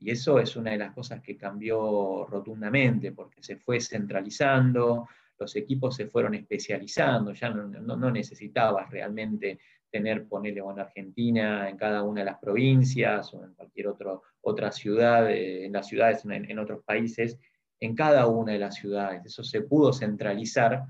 Y 0.00 0.10
eso 0.10 0.40
es 0.40 0.56
una 0.56 0.72
de 0.72 0.78
las 0.78 0.92
cosas 0.92 1.20
que 1.20 1.36
cambió 1.36 2.26
rotundamente, 2.26 3.12
porque 3.12 3.42
se 3.42 3.56
fue 3.56 3.80
centralizando, 3.80 5.08
los 5.38 5.54
equipos 5.54 5.94
se 5.94 6.06
fueron 6.06 6.34
especializando, 6.34 7.32
ya 7.32 7.50
no, 7.50 8.10
necesitabas 8.10 8.90
realmente 8.90 9.60
tener, 9.92 10.26
ponerle 10.26 10.60
en 10.60 10.80
Argentina, 10.80 11.68
en 11.68 11.76
cada 11.76 12.02
una 12.02 12.22
de 12.22 12.24
las 12.24 12.38
provincias 12.38 13.32
o 13.34 13.44
en 13.44 13.52
cualquier 13.52 13.88
otro, 13.88 14.22
otra 14.40 14.72
ciudad, 14.72 15.30
eh, 15.30 15.66
en 15.66 15.72
las 15.72 15.86
ciudades, 15.86 16.24
en, 16.24 16.58
otros 16.58 16.82
países, 16.82 17.38
en 17.78 17.94
cada 17.94 18.26
una 18.26 18.52
de 18.52 18.58
las 18.58 18.74
ciudades. 18.74 19.24
Eso 19.26 19.44
se 19.44 19.60
pudo 19.60 19.92
centralizar, 19.92 20.86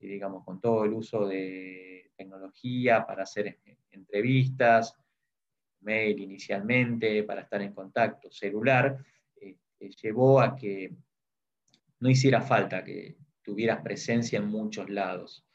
digamos, 0.00 0.44
con 0.44 0.60
todo 0.60 0.84
el 0.84 0.92
uso 0.92 1.26
de 1.26 2.10
tecnología 2.16 3.06
para 3.06 3.22
hacer 3.22 3.58
entrevistas, 3.92 4.96
mail 5.82 6.18
inicialmente, 6.18 7.22
para 7.22 7.42
estar 7.42 7.62
en 7.62 7.72
contacto, 7.72 8.30
celular, 8.32 8.98
eh, 9.36 9.56
llevó 10.02 10.40
a 10.40 10.56
que 10.56 10.92
no 12.00 12.10
hiciera 12.10 12.40
falta 12.40 12.82
que 12.82 13.16
tuvieras 13.42 13.80
presencia 13.80 14.38
en 14.38 14.48
muchos 14.48 14.90
lados. 14.90 15.46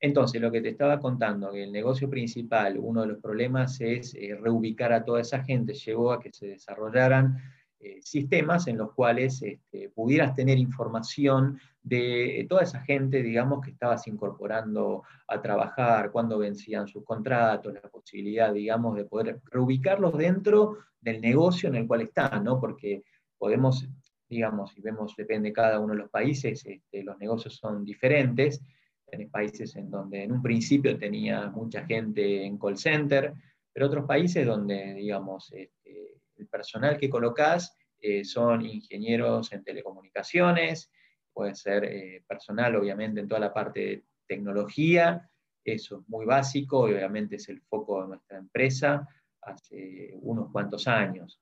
Entonces, 0.00 0.40
lo 0.40 0.52
que 0.52 0.60
te 0.60 0.68
estaba 0.68 1.00
contando, 1.00 1.50
que 1.50 1.64
el 1.64 1.72
negocio 1.72 2.08
principal, 2.08 2.78
uno 2.78 3.02
de 3.02 3.08
los 3.08 3.18
problemas 3.18 3.80
es 3.80 4.14
eh, 4.14 4.36
reubicar 4.40 4.92
a 4.92 5.04
toda 5.04 5.20
esa 5.20 5.42
gente, 5.42 5.74
llevó 5.74 6.12
a 6.12 6.20
que 6.20 6.32
se 6.32 6.46
desarrollaran 6.46 7.36
eh, 7.80 8.00
sistemas 8.02 8.66
en 8.66 8.76
los 8.76 8.92
cuales 8.92 9.40
este, 9.42 9.88
pudieras 9.90 10.34
tener 10.34 10.58
información 10.58 11.60
de 11.82 12.44
toda 12.48 12.62
esa 12.62 12.80
gente, 12.80 13.22
digamos, 13.22 13.64
que 13.64 13.70
estabas 13.70 14.06
incorporando 14.08 15.04
a 15.26 15.40
trabajar, 15.40 16.10
cuando 16.10 16.38
vencían 16.38 16.86
sus 16.86 17.04
contratos, 17.04 17.72
la 17.72 17.88
posibilidad, 17.88 18.52
digamos, 18.52 18.96
de 18.96 19.04
poder 19.04 19.40
reubicarlos 19.44 20.16
dentro 20.18 20.78
del 21.00 21.20
negocio 21.20 21.68
en 21.68 21.76
el 21.76 21.86
cual 21.86 22.02
están, 22.02 22.44
¿no? 22.44 22.60
Porque 22.60 23.04
podemos, 23.38 23.88
digamos, 24.28 24.72
si 24.72 24.80
vemos, 24.80 25.14
depende 25.16 25.50
de 25.50 25.54
cada 25.54 25.78
uno 25.78 25.94
de 25.94 26.00
los 26.00 26.10
países, 26.10 26.64
este, 26.66 27.02
los 27.04 27.16
negocios 27.18 27.56
son 27.56 27.84
diferentes. 27.84 28.60
En 29.10 29.30
países 29.30 29.74
en 29.76 29.90
donde 29.90 30.22
en 30.24 30.32
un 30.32 30.42
principio 30.42 30.98
tenía 30.98 31.48
mucha 31.50 31.84
gente 31.86 32.44
en 32.44 32.58
call 32.58 32.76
center, 32.76 33.32
pero 33.72 33.86
otros 33.86 34.04
países 34.04 34.46
donde, 34.46 34.94
digamos, 34.94 35.52
este, 35.52 36.20
el 36.36 36.46
personal 36.46 36.98
que 36.98 37.08
colocás 37.08 37.76
eh, 38.00 38.24
son 38.24 38.64
ingenieros 38.64 39.52
en 39.52 39.64
telecomunicaciones, 39.64 40.90
puede 41.32 41.54
ser 41.54 41.84
eh, 41.84 42.24
personal, 42.26 42.76
obviamente, 42.76 43.20
en 43.20 43.28
toda 43.28 43.40
la 43.40 43.52
parte 43.52 43.80
de 43.80 44.04
tecnología, 44.26 45.30
eso 45.64 46.00
es 46.00 46.08
muy 46.08 46.24
básico 46.24 46.88
y 46.88 46.94
obviamente 46.94 47.36
es 47.36 47.48
el 47.48 47.60
foco 47.60 48.02
de 48.02 48.08
nuestra 48.08 48.38
empresa 48.38 49.06
hace 49.42 50.12
unos 50.20 50.50
cuantos 50.50 50.86
años. 50.88 51.40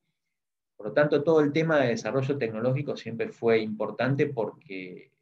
Por 0.76 0.88
lo 0.88 0.92
tanto, 0.92 1.22
todo 1.22 1.40
el 1.40 1.52
tema 1.52 1.78
de 1.78 1.88
desarrollo 1.88 2.36
tecnológico 2.36 2.96
siempre 2.96 3.30
fue 3.30 3.60
importante 3.60 4.26
porque 4.26 5.12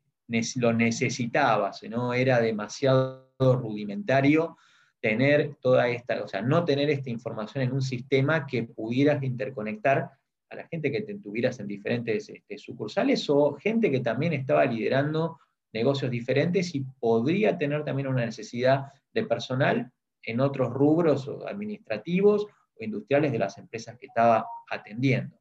lo 0.56 0.72
necesitabas, 0.72 1.82
no 1.84 2.14
era 2.14 2.40
demasiado 2.40 3.30
rudimentario 3.38 4.56
tener 5.00 5.56
toda 5.60 5.88
esta, 5.88 6.22
o 6.22 6.28
sea, 6.28 6.40
no 6.40 6.64
tener 6.64 6.88
esta 6.88 7.10
información 7.10 7.62
en 7.64 7.72
un 7.72 7.82
sistema 7.82 8.46
que 8.46 8.62
pudieras 8.62 9.22
interconectar 9.22 10.10
a 10.48 10.56
la 10.56 10.66
gente 10.68 10.90
que 10.90 11.02
te 11.02 11.16
tuvieras 11.16 11.60
en 11.60 11.66
diferentes 11.66 12.28
este, 12.30 12.56
sucursales 12.56 13.28
o 13.28 13.54
gente 13.54 13.90
que 13.90 14.00
también 14.00 14.32
estaba 14.32 14.64
liderando 14.64 15.38
negocios 15.74 16.10
diferentes 16.10 16.74
y 16.74 16.86
podría 17.00 17.58
tener 17.58 17.84
también 17.84 18.08
una 18.08 18.24
necesidad 18.24 18.92
de 19.12 19.24
personal 19.24 19.90
en 20.22 20.40
otros 20.40 20.72
rubros 20.72 21.30
administrativos 21.46 22.46
o 22.46 22.84
industriales 22.84 23.30
de 23.30 23.38
las 23.38 23.58
empresas 23.58 23.98
que 23.98 24.06
estaba 24.06 24.46
atendiendo. 24.70 25.36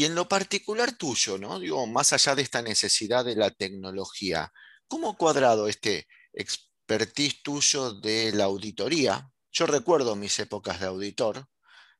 Y 0.00 0.06
en 0.06 0.14
lo 0.14 0.26
particular 0.26 0.96
tuyo, 0.96 1.36
¿no? 1.36 1.60
Digo, 1.60 1.86
más 1.86 2.14
allá 2.14 2.34
de 2.34 2.40
esta 2.40 2.62
necesidad 2.62 3.22
de 3.22 3.36
la 3.36 3.50
tecnología, 3.50 4.50
¿cómo 4.88 5.10
ha 5.10 5.16
cuadrado 5.18 5.68
este 5.68 6.06
expertise 6.32 7.42
tuyo 7.42 7.92
de 7.92 8.32
la 8.32 8.44
auditoría? 8.44 9.30
Yo 9.52 9.66
recuerdo 9.66 10.16
mis 10.16 10.38
épocas 10.38 10.80
de 10.80 10.86
auditor 10.86 11.46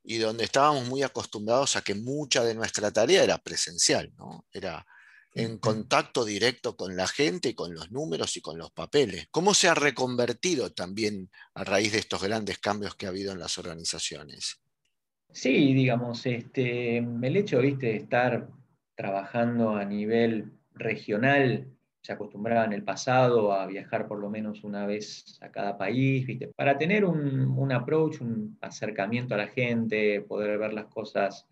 y 0.02 0.16
donde 0.16 0.45
estábamos 0.45 0.88
muy 0.88 1.02
acostumbrados 1.02 1.76
a 1.76 1.83
que 1.83 1.95
mucha 1.95 2.42
de 2.42 2.54
nuestra 2.54 2.90
tarea 2.90 3.23
era 3.23 3.37
presencial, 3.37 4.11
¿no? 4.16 4.47
Era 4.50 4.87
en 5.35 5.59
contacto 5.59 6.25
directo 6.25 6.78
con 6.78 6.97
la 6.97 7.07
gente, 7.07 7.54
con 7.54 7.75
los 7.75 7.90
números 7.90 8.35
y 8.35 8.40
con 8.40 8.57
los 8.57 8.71
papeles. 8.73 9.26
¿Cómo 9.30 9.52
se 9.52 9.69
ha 9.69 9.75
reconvertido 9.75 10.73
también 10.73 11.30
a 11.52 11.64
raíz 11.64 11.92
de 11.92 11.99
estos 11.99 12.23
grandes 12.23 12.61
cambios 12.61 12.95
que 12.95 13.04
ha 13.04 13.11
habido 13.11 13.33
en 13.33 13.40
las 13.40 13.59
organizaciones? 13.59 14.62
Sí, 15.32 15.75
digamos, 15.75 16.26
este, 16.26 16.99
el 16.99 17.37
hecho 17.37 17.60
¿viste, 17.60 17.87
de 17.87 17.96
estar 17.96 18.49
trabajando 18.94 19.76
a 19.76 19.84
nivel 19.84 20.52
regional, 20.75 21.68
se 22.02 22.12
acostumbraba 22.12 22.64
en 22.64 22.72
el 22.72 22.82
pasado 22.82 23.52
a 23.52 23.66
viajar 23.66 24.08
por 24.08 24.18
lo 24.18 24.30
menos 24.30 24.64
una 24.64 24.87
vez 24.87 25.38
a 25.40 25.50
cada 25.50 25.76
país, 25.78 26.26
¿viste? 26.26 26.49
para 26.49 26.76
tener 26.76 27.04
un, 27.04 27.56
un 27.56 27.72
approach, 27.72 28.20
un 28.20 28.58
acercamiento 28.60 29.34
a 29.34 29.38
la 29.38 29.49
gente, 29.49 30.22
poder 30.22 30.58
ver 30.58 30.72
las 30.72 30.87
cosas 30.87 31.46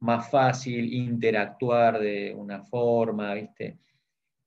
más 0.00 0.28
fácil, 0.30 0.92
interactuar 0.92 2.00
de 2.00 2.34
una 2.36 2.64
forma, 2.64 3.32
¿viste? 3.34 3.78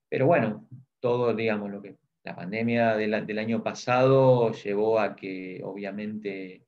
Pero 0.10 0.28
bueno, 0.28 0.68
todo, 1.00 1.34
digamos, 1.34 1.72
lo 1.72 1.82
que 1.82 1.96
la 2.24 2.36
pandemia 2.36 2.96
del 2.98 3.40
año 3.40 3.64
pasado 3.64 4.52
llevó 4.52 5.00
a 5.00 5.16
que 5.16 5.62
obviamente 5.64 6.65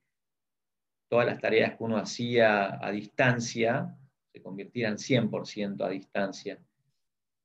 todas 1.10 1.26
las 1.26 1.40
tareas 1.40 1.78
que 1.78 1.84
uno 1.84 1.98
hacía 1.98 2.84
a 2.86 2.92
distancia 2.92 3.96
se 4.32 4.42
convirtieran 4.42 4.98
100% 4.98 5.86
a 5.86 5.90
distancia. 5.90 6.60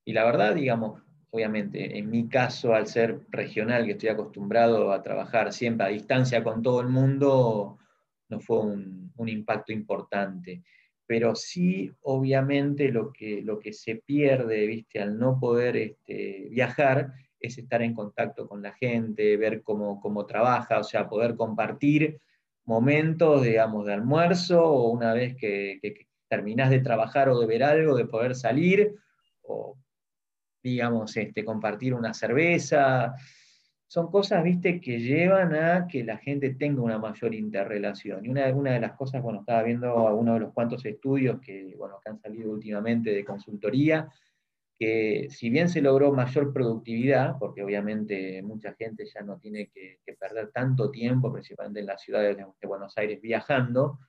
Y 0.04 0.12
la 0.12 0.24
verdad, 0.24 0.54
digamos, 0.54 1.00
obviamente, 1.30 1.98
en 1.98 2.10
mi 2.10 2.28
caso, 2.28 2.74
al 2.74 2.86
ser 2.86 3.20
regional, 3.30 3.86
que 3.86 3.92
estoy 3.92 4.10
acostumbrado 4.10 4.92
a 4.92 5.02
trabajar 5.02 5.52
siempre 5.52 5.86
a 5.86 5.90
distancia 5.90 6.42
con 6.42 6.62
todo 6.62 6.80
el 6.80 6.88
mundo, 6.88 7.78
no 8.28 8.40
fue 8.40 8.60
un, 8.60 9.12
impacto 9.24 9.72
importante. 9.72 10.62
Pero 11.06 11.36
sí, 11.36 11.92
obviamente, 12.02 12.90
lo 12.90 13.12
que, 13.12 13.40
lo 13.42 13.60
que 13.60 13.72
se 13.72 13.96
pierde, 13.96 14.66
¿viste? 14.66 15.00
al 15.00 15.16
no 15.16 15.38
poder 15.38 15.76
este, 15.76 16.48
viajar, 16.50 17.12
es 17.38 17.56
estar 17.58 17.82
en 17.82 17.94
contacto 17.94 18.48
con 18.48 18.60
la 18.62 18.72
gente, 18.72 19.36
ver 19.36 19.62
cómo, 19.62 20.00
cómo 20.00 20.26
trabaja, 20.26 20.80
o 20.80 20.84
sea, 20.84 21.08
poder 21.08 21.36
compartir 21.36 22.20
momentos, 22.64 23.42
digamos, 23.42 23.86
de 23.86 23.94
almuerzo 23.94 24.64
o 24.64 24.90
una 24.90 25.12
vez 25.12 25.36
que, 25.36 25.80
terminás 26.28 26.70
de 26.70 26.80
trabajar 26.80 27.28
o 27.28 27.38
de 27.38 27.46
ver 27.46 27.62
algo, 27.62 27.94
de 27.94 28.06
poder 28.06 28.34
salir 28.34 28.94
o, 29.42 29.76
digamos, 30.62 31.14
este, 31.16 31.44
compartir 31.44 31.92
una 31.92 32.14
cerveza. 32.14 33.14
Son 33.86 34.10
cosas, 34.10 34.42
viste, 34.42 34.80
que 34.80 34.98
llevan 34.98 35.54
a 35.54 35.86
que 35.86 36.02
la 36.04 36.16
gente 36.16 36.54
tenga 36.54 36.80
una 36.80 36.98
mayor 36.98 37.34
interrelación. 37.34 38.24
Y 38.24 38.30
una, 38.30 38.46
una 38.54 38.72
de 38.72 38.80
las 38.80 38.92
cosas, 38.92 39.20
bueno, 39.20 39.40
estaba 39.40 39.62
viendo 39.62 40.08
algunos 40.08 40.34
de 40.34 40.40
los 40.40 40.54
cuantos 40.54 40.82
estudios 40.86 41.38
que, 41.40 41.74
bueno, 41.76 41.98
que 42.02 42.10
han 42.10 42.18
salido 42.18 42.50
últimamente 42.50 43.10
de 43.10 43.24
consultoría, 43.26 44.08
que 44.82 45.28
si 45.30 45.48
bien 45.48 45.68
se 45.68 45.80
logró 45.80 46.10
mayor 46.12 46.52
productividad, 46.52 47.38
porque 47.38 47.62
obviamente 47.62 48.42
mucha 48.42 48.74
gente 48.74 49.04
ya 49.06 49.20
no 49.20 49.38
tiene 49.38 49.70
que, 49.72 50.00
perder 50.18 50.50
tanto 50.50 50.90
tiempo, 50.90 51.32
principalmente 51.32 51.78
en 51.78 51.86
las 51.86 52.02
ciudades 52.02 52.36
de 52.36 52.66
Buenos 52.66 52.98
Aires, 52.98 53.20
viajando, 53.20 54.00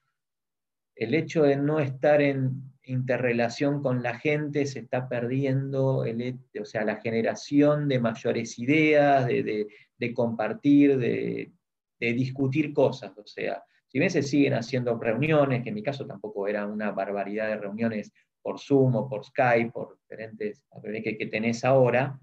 el 0.95 1.13
hecho 1.13 1.43
de 1.43 1.57
no 1.57 1.79
estar 1.79 2.23
en 2.23 2.73
interrelación 2.85 3.83
con 3.83 4.01
la 4.01 4.17
gente 4.17 4.65
se 4.65 4.79
está 4.79 5.07
perdiendo, 5.07 5.97
o 5.97 6.65
sea, 6.65 6.83
la 6.83 6.95
generación 6.95 7.87
de 7.87 7.99
mayores 7.99 8.57
ideas, 8.57 9.27
de, 9.27 9.67
compartir, 10.15 10.97
de, 10.97 11.51
discutir 11.99 12.73
cosas. 12.73 13.15
O 13.15 13.27
sea, 13.27 13.63
si 13.89 13.99
bien 13.99 14.09
se 14.09 14.23
siguen 14.23 14.55
haciendo 14.55 14.97
reuniones, 14.97 15.61
que 15.61 15.69
en 15.69 15.75
mi 15.75 15.83
caso 15.83 16.07
tampoco 16.07 16.47
era 16.47 16.65
una 16.65 16.89
barbaridad 16.89 17.49
de 17.49 17.57
reuniones 17.57 18.11
por 18.43 18.59
Zoom 18.59 18.95
o 18.95 19.09
por 19.09 19.25
Skype, 19.25 19.71
por 19.71 19.97
diferentes 19.97 20.63
que, 21.01 21.27
tenés 21.31 21.63
ahora, 21.63 22.19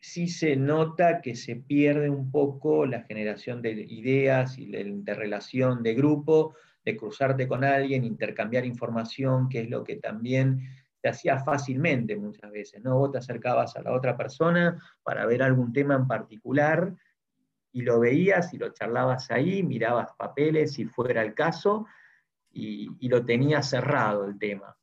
sí 0.00 0.28
se 0.28 0.56
nota 0.56 1.20
que 1.20 1.34
se 1.34 1.56
pierde 1.56 2.08
un 2.08 2.30
poco 2.30 2.86
la 2.86 3.02
generación 3.02 3.60
de 3.60 3.72
ideas 3.72 4.56
y 4.56 4.66
la 4.66 4.80
interrelación 4.80 5.82
de 5.82 5.94
grupo, 5.94 6.54
de 6.84 6.96
cruzarte 6.96 7.48
con 7.48 7.64
alguien, 7.64 8.04
intercambiar 8.04 8.64
información, 8.64 9.48
que 9.48 9.62
es 9.62 9.68
lo 9.68 9.82
que 9.82 9.96
también 9.96 10.60
te 11.02 11.08
hacía 11.08 11.40
fácilmente 11.40 12.16
muchas 12.16 12.50
veces, 12.50 12.82
¿no? 12.82 12.96
Vos 12.96 13.12
te 13.12 13.18
acercabas 13.18 13.76
a 13.76 13.82
la 13.82 13.92
otra 13.92 14.16
persona 14.16 14.80
para 15.02 15.26
ver 15.26 15.42
algún 15.42 15.72
tema 15.72 15.96
en 15.96 16.06
particular 16.06 16.94
y 17.72 17.82
lo 17.82 18.00
veías 18.00 18.54
y 18.54 18.58
lo 18.58 18.72
charlabas 18.72 19.30
ahí, 19.30 19.62
mirabas 19.64 20.12
papeles 20.16 20.74
si 20.74 20.86
fuera 20.86 21.22
el 21.22 21.34
caso 21.34 21.86
y 22.50 23.08
lo 23.08 23.24
tenías 23.24 23.68
cerrado 23.70 24.24
el 24.24 24.36
tema. 24.36 24.78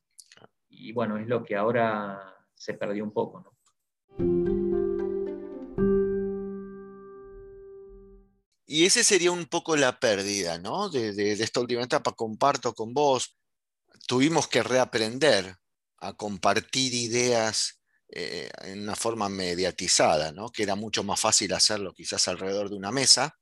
Y 0.77 0.91
bueno, 0.91 1.17
es 1.17 1.27
lo 1.27 1.44
que 1.44 1.55
ahora 1.55 2.36
se 2.53 2.74
perdió 2.74 3.03
un 3.03 3.12
poco, 3.12 3.41
¿no? 3.41 3.55
Y 8.67 8.86
ese 8.86 9.03
sería 9.03 9.32
un 9.32 9.46
poco 9.46 9.75
la 9.75 10.00
pérdida, 10.00 10.58
¿no? 10.58 10.89
De, 10.89 11.13
de, 11.13 11.32
esta 11.32 11.62
última 11.62 11.84
etapa, 11.84 12.12
comparto 12.12 12.74
con 12.74 12.94
vos. 12.94 13.38
Tuvimos 14.08 14.48
que 14.48 14.63
reaprender 14.63 15.55
a 16.00 16.13
compartir 16.13 16.94
ideas 16.94 17.79
eh, 18.10 18.50
en 18.62 18.84
una 18.84 18.96
forma 18.96 19.29
mediatizada, 19.29 20.32
¿no? 20.32 20.50
que 20.50 20.63
era 20.63 20.75
mucho 20.75 21.03
más 21.03 21.20
fácil 21.20 21.51
hacerlo 21.53 21.94
quizás 21.94 22.27
alrededor 22.27 22.70
de 22.70 22.75
una 22.75 22.91
mesa, 22.91 23.36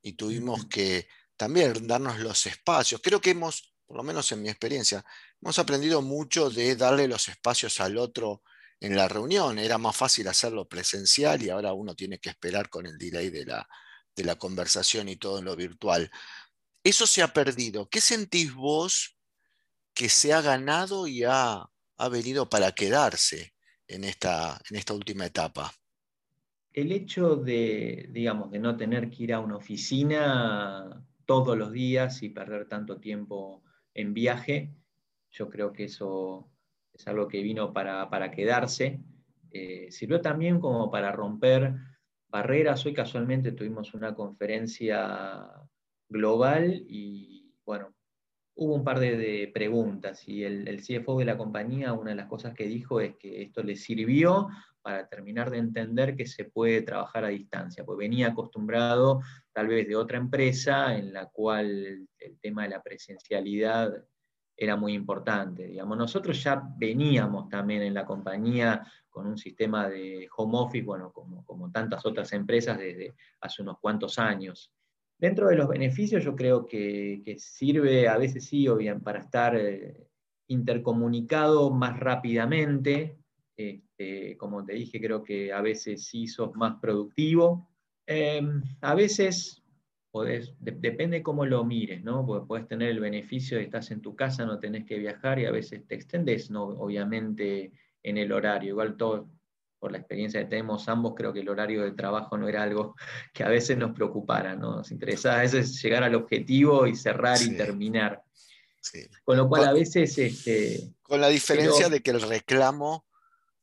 y 0.00 0.12
tuvimos 0.12 0.66
que 0.66 1.08
también 1.36 1.86
darnos 1.86 2.20
los 2.20 2.46
espacios. 2.46 3.00
Creo 3.02 3.20
que 3.20 3.30
hemos, 3.30 3.74
por 3.84 3.96
lo 3.96 4.02
menos 4.04 4.30
en 4.30 4.42
mi 4.42 4.48
experiencia, 4.48 5.04
hemos 5.40 5.58
aprendido 5.58 6.02
mucho 6.02 6.50
de 6.50 6.76
darle 6.76 7.08
los 7.08 7.28
espacios 7.28 7.80
al 7.80 7.98
otro 7.98 8.42
en 8.80 8.96
la 8.96 9.08
reunión. 9.08 9.58
Era 9.58 9.78
más 9.78 9.96
fácil 9.96 10.28
hacerlo 10.28 10.68
presencial 10.68 11.42
y 11.42 11.50
ahora 11.50 11.72
uno 11.72 11.94
tiene 11.94 12.18
que 12.18 12.30
esperar 12.30 12.68
con 12.68 12.86
el 12.86 12.98
delay 12.98 13.30
de 13.30 13.46
la, 13.46 13.68
de 14.14 14.24
la 14.24 14.36
conversación 14.36 15.08
y 15.08 15.16
todo 15.16 15.38
en 15.38 15.44
lo 15.44 15.56
virtual. 15.56 16.10
Eso 16.82 17.06
se 17.06 17.22
ha 17.22 17.32
perdido. 17.32 17.88
¿Qué 17.88 18.00
sentís 18.00 18.54
vos 18.54 19.18
que 19.92 20.08
se 20.08 20.32
ha 20.32 20.40
ganado 20.40 21.06
y 21.06 21.24
ha, 21.24 21.64
ha 21.96 22.08
venido 22.08 22.48
para 22.48 22.72
quedarse 22.72 23.54
en 23.88 24.04
esta, 24.04 24.60
en 24.70 24.76
esta 24.76 24.94
última 24.94 25.26
etapa? 25.26 25.72
El 26.72 26.92
hecho 26.92 27.36
de, 27.36 28.08
digamos, 28.10 28.50
de 28.50 28.58
no 28.58 28.76
tener 28.76 29.10
que 29.10 29.24
ir 29.24 29.32
a 29.32 29.40
una 29.40 29.56
oficina 29.56 31.04
todos 31.24 31.56
los 31.56 31.72
días 31.72 32.22
y 32.22 32.28
perder 32.28 32.68
tanto 32.68 33.00
tiempo 33.00 33.62
en 33.94 34.12
viaje, 34.12 34.74
yo 35.36 35.48
creo 35.50 35.72
que 35.72 35.84
eso 35.84 36.50
es 36.92 37.06
algo 37.06 37.28
que 37.28 37.42
vino 37.42 37.72
para, 37.72 38.30
quedarse. 38.30 39.00
Eh, 39.50 39.88
sirvió 39.90 40.20
también 40.20 40.58
como 40.58 40.90
para 40.90 41.12
romper 41.12 41.74
barreras. 42.28 42.84
Hoy 42.86 42.94
casualmente 42.94 43.52
tuvimos 43.52 43.92
una 43.94 44.14
conferencia 44.14 45.46
global 46.08 46.84
y 46.88 47.52
bueno, 47.64 47.94
hubo 48.54 48.74
un 48.74 48.84
par 48.84 48.98
de, 48.98 49.50
preguntas 49.52 50.26
y 50.26 50.44
el, 50.44 50.66
el, 50.68 50.80
CFO 50.80 51.18
de 51.18 51.24
la 51.26 51.36
compañía, 51.36 51.92
una 51.92 52.10
de 52.10 52.16
las 52.16 52.28
cosas 52.28 52.54
que 52.54 52.66
dijo 52.66 53.00
es 53.00 53.16
que 53.16 53.42
esto 53.42 53.62
le 53.62 53.76
sirvió 53.76 54.48
para 54.86 55.08
terminar 55.08 55.50
de 55.50 55.58
entender 55.58 56.14
que 56.14 56.26
se 56.26 56.44
puede 56.44 56.80
trabajar 56.80 57.24
a 57.24 57.28
distancia, 57.28 57.84
pues 57.84 57.98
venía 57.98 58.28
acostumbrado 58.28 59.20
tal 59.52 59.66
vez 59.66 59.88
de 59.88 59.96
otra 59.96 60.16
empresa 60.16 60.96
en 60.96 61.12
la 61.12 61.26
cual 61.26 62.06
el, 62.20 62.38
tema 62.40 62.62
de 62.62 62.68
la 62.68 62.82
presencialidad 62.84 63.92
era 64.56 64.76
muy 64.76 64.94
importante. 64.94 65.66
Digamos, 65.66 65.98
nosotros 65.98 66.42
ya 66.42 66.62
veníamos 66.76 67.48
también 67.48 67.82
en 67.82 67.94
la 67.94 68.06
compañía 68.06 68.86
con 69.10 69.26
un 69.26 69.36
sistema 69.36 69.88
de 69.88 70.28
home 70.36 70.58
office, 70.58 70.84
bueno, 70.84 71.12
como, 71.12 71.44
como 71.44 71.70
tantas 71.70 72.04
otras 72.06 72.32
empresas 72.32 72.78
desde 72.78 73.14
hace 73.40 73.62
unos 73.62 73.78
cuantos 73.78 74.18
años. 74.18 74.72
Dentro 75.18 75.48
de 75.48 75.56
los 75.56 75.68
beneficios 75.68 76.22
yo 76.22 76.36
creo 76.36 76.66
que, 76.66 77.36
sirve 77.38 78.08
a 78.08 78.18
veces 78.18 78.46
sí 78.46 78.68
o 78.68 78.76
bien 78.76 79.00
para 79.00 79.20
estar 79.20 79.56
eh, 79.56 80.08
intercomunicado 80.48 81.70
más 81.70 81.98
rápidamente. 81.98 83.18
Este, 83.56 84.36
como 84.36 84.64
te 84.64 84.74
dije, 84.74 85.00
creo 85.00 85.22
que 85.22 85.52
a 85.52 85.62
veces 85.62 86.04
sí 86.04 86.26
sos 86.26 86.54
más 86.54 86.78
productivo. 86.80 87.70
Em, 88.06 88.62
a 88.82 88.94
veces 88.94 89.62
podés, 90.16 90.54
depende 90.60 91.22
cómo 91.22 91.44
lo 91.44 91.62
mires, 91.62 92.02
¿no? 92.02 92.24
Porque 92.24 92.46
puedes 92.46 92.66
tener 92.66 92.88
el 92.88 93.00
beneficio 93.00 93.58
de 93.58 93.64
que 93.64 93.66
estás 93.66 93.90
en 93.90 94.00
tu 94.00 94.16
casa, 94.16 94.46
no 94.46 94.58
tenés 94.58 94.86
que 94.86 94.98
viajar 94.98 95.38
y 95.38 95.44
a 95.44 95.50
veces 95.50 95.86
te 95.86 95.94
extendes, 95.94 96.50
¿no? 96.50 96.62
Obviamente 96.62 97.70
en 98.02 98.16
el 98.16 98.32
horario. 98.32 98.70
Igual 98.70 98.96
todo, 98.96 99.28
por 99.78 99.92
la 99.92 99.98
experiencia 99.98 100.40
que 100.40 100.46
tenemos 100.46 100.88
ambos, 100.88 101.12
creo 101.14 101.34
que 101.34 101.40
el 101.40 101.50
horario 101.50 101.82
de 101.82 101.92
trabajo 101.92 102.38
no 102.38 102.48
era 102.48 102.62
algo 102.62 102.94
que 103.34 103.44
a 103.44 103.50
veces 103.50 103.76
nos 103.76 103.94
preocupara, 103.94 104.56
¿no? 104.56 104.76
Nos 104.76 104.90
interesaba 104.90 105.40
a 105.40 105.42
veces 105.42 105.82
llegar 105.82 106.02
al 106.02 106.14
objetivo 106.14 106.86
y 106.86 106.96
cerrar 106.96 107.36
y 107.42 107.54
terminar. 107.54 108.22
Con 109.22 109.36
lo 109.36 109.50
cual 109.50 109.68
a 109.68 109.74
veces... 109.74 110.16
Este, 110.16 110.94
con 111.02 111.20
la 111.20 111.28
diferencia 111.28 111.90
de 111.90 112.00
que 112.00 112.12
el 112.12 112.22
reclamo 112.22 113.04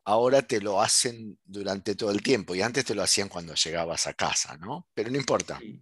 ahora 0.03 0.43
te 0.43 0.61
lo 0.61 0.79
hacen 0.79 1.39
durante 1.45 1.95
todo 1.95 2.11
el 2.11 2.21
tiempo 2.21 2.53
y 2.53 2.61
antes 2.61 2.85
te 2.85 2.93
lo 2.93 3.01
hacían 3.01 3.27
cuando 3.27 3.55
llegabas 3.55 4.05
a 4.05 4.13
casa, 4.13 4.55
¿no? 4.57 4.87
Pero 4.93 5.09
no 5.09 5.17
importa. 5.17 5.57
Sí. 5.57 5.81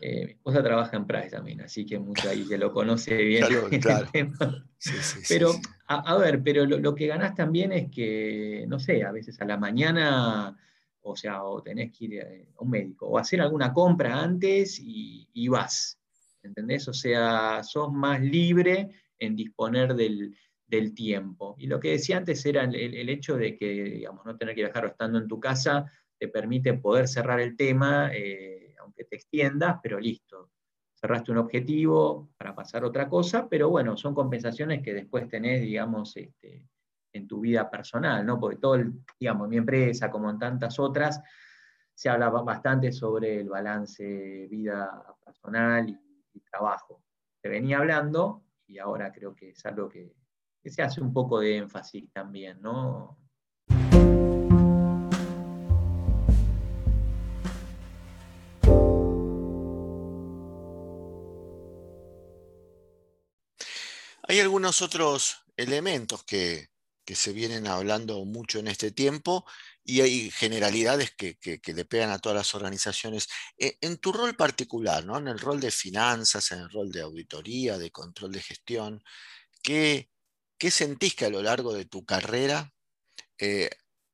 Eh, 0.00 0.26
mi 0.26 0.32
esposa 0.32 0.62
trabaja 0.62 0.96
en 0.96 1.06
Price 1.06 1.30
también, 1.30 1.60
así 1.60 1.84
que 1.84 1.98
mucho 1.98 2.28
ahí 2.28 2.44
se 2.44 2.56
lo 2.56 2.72
conoce 2.72 3.16
bien. 3.16 3.44
Claro, 3.80 4.08
pero, 5.28 5.52
a, 5.88 6.16
ver, 6.18 6.40
pero 6.42 6.66
lo, 6.66 6.94
que 6.94 7.08
ganás 7.08 7.34
también 7.34 7.72
es 7.72 7.90
que, 7.90 8.64
no 8.68 8.78
sé, 8.78 9.02
a 9.02 9.10
veces 9.10 9.40
a 9.40 9.44
la 9.44 9.56
mañana, 9.56 10.56
o 11.00 11.16
sea, 11.16 11.42
o 11.42 11.62
tenés 11.62 11.96
que 11.96 12.04
ir 12.04 12.22
a 12.22 12.62
un 12.62 12.70
médico, 12.70 13.08
o 13.08 13.18
hacer 13.18 13.40
alguna 13.40 13.72
compra 13.72 14.22
antes 14.22 14.78
y, 14.80 15.48
vas, 15.48 15.98
¿entendés? 16.44 16.86
O 16.86 16.94
sea, 16.94 17.64
sos 17.64 17.92
más 17.92 18.20
libre 18.20 18.90
en 19.18 19.34
disponer 19.34 19.94
del, 19.94 20.36
tiempo. 20.94 21.56
Y 21.58 21.66
lo 21.66 21.80
que 21.80 21.92
decía 21.92 22.18
antes 22.18 22.44
era 22.44 22.62
el, 22.62 23.08
hecho 23.08 23.36
de 23.36 23.56
que, 23.56 23.66
digamos, 23.84 24.24
no 24.24 24.36
tener 24.36 24.54
que 24.54 24.62
viajar 24.62 24.84
estando 24.84 25.18
en 25.18 25.26
tu 25.26 25.40
casa 25.40 25.90
te 26.18 26.28
permite 26.28 26.74
poder 26.74 27.08
cerrar 27.08 27.40
el 27.40 27.56
tema. 27.56 28.10
Eh, 28.12 28.57
que 28.98 29.04
te 29.04 29.16
extiendas, 29.16 29.78
pero 29.82 29.98
listo. 30.00 30.50
Cerraste 30.94 31.30
un 31.30 31.38
objetivo 31.38 32.30
para 32.36 32.54
pasar 32.54 32.84
otra 32.84 33.08
cosa, 33.08 33.48
pero 33.48 33.70
bueno, 33.70 33.96
son 33.96 34.14
compensaciones 34.14 34.82
que 34.82 34.92
después 34.92 35.28
tenés, 35.28 35.62
digamos, 35.62 36.16
este, 36.16 36.66
en 37.12 37.28
tu 37.28 37.40
vida 37.40 37.70
personal, 37.70 38.26
¿no? 38.26 38.40
Porque 38.40 38.56
todo, 38.56 38.74
el, 38.74 38.92
digamos, 39.18 39.44
en 39.44 39.50
mi 39.50 39.56
empresa, 39.58 40.10
como 40.10 40.28
en 40.28 40.40
tantas 40.40 40.78
otras, 40.80 41.22
se 41.94 42.08
habla 42.08 42.30
bastante 42.30 42.90
sobre 42.90 43.40
el 43.40 43.48
balance 43.48 44.48
vida 44.50 45.04
personal 45.24 45.88
y, 45.88 45.98
trabajo. 46.50 47.02
Se 47.42 47.48
venía 47.48 47.78
hablando 47.78 48.44
y 48.66 48.78
ahora 48.78 49.12
creo 49.12 49.34
que 49.34 49.50
es 49.50 49.66
algo 49.66 49.88
que, 49.88 50.14
que 50.62 50.70
se 50.70 50.82
hace 50.82 51.00
un 51.00 51.12
poco 51.12 51.40
de 51.40 51.56
énfasis 51.56 52.10
también, 52.12 52.62
¿no? 52.62 53.18
Hay 64.30 64.40
algunos 64.40 64.82
otros 64.82 65.38
elementos 65.56 66.22
que, 66.22 66.68
se 67.06 67.32
vienen 67.32 67.66
hablando 67.66 68.22
mucho 68.26 68.58
en 68.58 68.68
este 68.68 68.90
tiempo 68.90 69.46
y 69.82 70.02
hay 70.02 70.30
generalidades 70.30 71.12
que, 71.16 71.38
le 71.64 71.84
pegan 71.86 72.10
a 72.10 72.18
todas 72.18 72.36
las 72.36 72.54
organizaciones. 72.54 73.28
E, 73.56 73.78
en 73.80 73.96
tu 73.96 74.12
rol 74.12 74.36
particular, 74.36 75.06
¿no? 75.06 75.16
en 75.16 75.28
el 75.28 75.38
rol 75.38 75.60
de 75.60 75.70
finanzas, 75.70 76.52
en 76.52 76.58
el 76.60 76.70
rol 76.70 76.92
de 76.92 77.00
auditoría, 77.00 77.78
de 77.78 77.90
control 77.90 78.32
de 78.32 78.42
gestión, 78.42 79.02
¿qué, 79.62 80.10
sentís 80.70 81.14
que 81.14 81.24
a 81.24 81.30
lo 81.30 81.42
largo 81.42 81.72
de 81.72 81.86
tu 81.86 82.04
carrera 82.04 82.74
eh, 83.38 83.70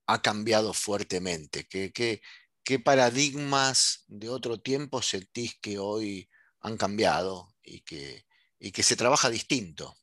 ha 0.06 0.22
cambiado 0.22 0.74
fuertemente? 0.74 1.66
¿Qué, 1.66 2.78
paradigmas 2.78 4.04
de 4.06 4.28
otro 4.28 4.60
tiempo 4.60 5.02
sentís 5.02 5.58
que 5.60 5.80
hoy 5.80 6.30
han 6.60 6.76
cambiado 6.76 7.52
y 7.64 7.80
que 7.82 8.82
se 8.84 8.94
trabaja 8.94 9.28
distinto? 9.28 9.96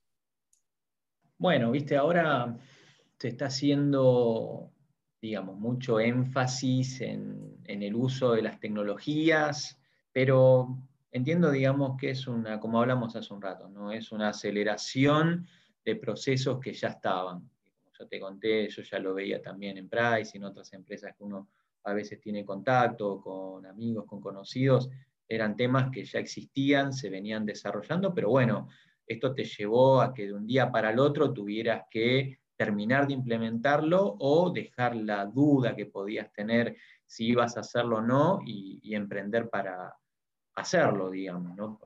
Bueno, 1.42 1.72
viste, 1.72 1.98
ahora 1.98 2.56
se 3.18 3.30
está 3.30 3.48
haciendo, 3.48 4.72
digamos, 5.20 5.58
mucho 5.58 6.00
énfasis 6.00 7.02
en, 7.02 7.58
el 7.66 7.96
uso 7.96 8.34
de 8.34 8.44
las 8.44 8.60
tecnologías, 8.60 9.82
pero 10.12 10.78
entiendo, 11.12 11.50
digamos, 11.50 11.98
que 11.98 12.12
es 12.12 12.28
una, 12.28 12.60
como 12.60 12.80
hablamos 12.80 13.16
hace 13.16 13.34
un 13.34 13.42
rato, 13.42 13.68
¿no? 13.70 13.92
Es 13.92 14.12
una 14.12 14.30
aceleración 14.30 15.48
de 15.84 15.96
procesos 15.96 16.60
que 16.60 16.74
ya 16.74 16.90
estaban. 16.90 17.50
Como 17.74 17.92
yo 17.98 18.08
te 18.08 18.20
conté, 18.20 18.70
yo 18.70 18.84
ya 18.84 19.00
lo 19.00 19.16
veía 19.16 19.42
también 19.42 19.80
en 19.80 19.90
Price 19.90 20.34
y 20.36 20.38
en 20.38 20.44
otras 20.44 20.72
empresas 20.74 21.16
que 21.18 21.24
uno 21.24 21.50
a 21.86 21.94
veces 21.94 22.22
tiene 22.22 22.46
contacto 22.46 23.20
con 23.20 23.66
amigos, 23.66 24.06
con 24.06 24.22
conocidos, 24.22 24.92
eran 25.28 25.56
temas 25.56 25.90
que 25.90 26.06
ya 26.06 26.20
existían, 26.20 26.94
se 26.94 27.10
venían 27.10 27.48
desarrollando, 27.48 28.14
pero 28.14 28.30
bueno, 28.30 28.68
esto 29.12 29.34
te 29.34 29.44
llevó 29.44 30.02
a 30.02 30.14
que 30.14 30.28
de 30.28 30.34
un 30.34 30.46
día 30.46 30.72
para 30.72 30.92
el 30.92 31.00
otro 31.00 31.34
tuvieras 31.34 31.84
que 31.90 32.40
terminar 32.56 33.08
de 33.08 33.14
implementarlo 33.14 34.18
o 34.20 34.52
dejar 34.52 34.96
la 34.96 35.26
duda 35.26 35.76
que 35.76 35.88
podías 35.88 36.32
tener 36.32 36.78
si 37.06 37.28
ibas 37.28 37.58
a 37.58 37.62
hacerlo 37.62 37.98
o 37.98 38.02
no 38.02 38.40
y, 38.46 38.94
emprender 38.94 39.50
para 39.50 39.96
hacerlo, 40.56 41.10
digamos, 41.10 41.56
¿no? 41.56 41.80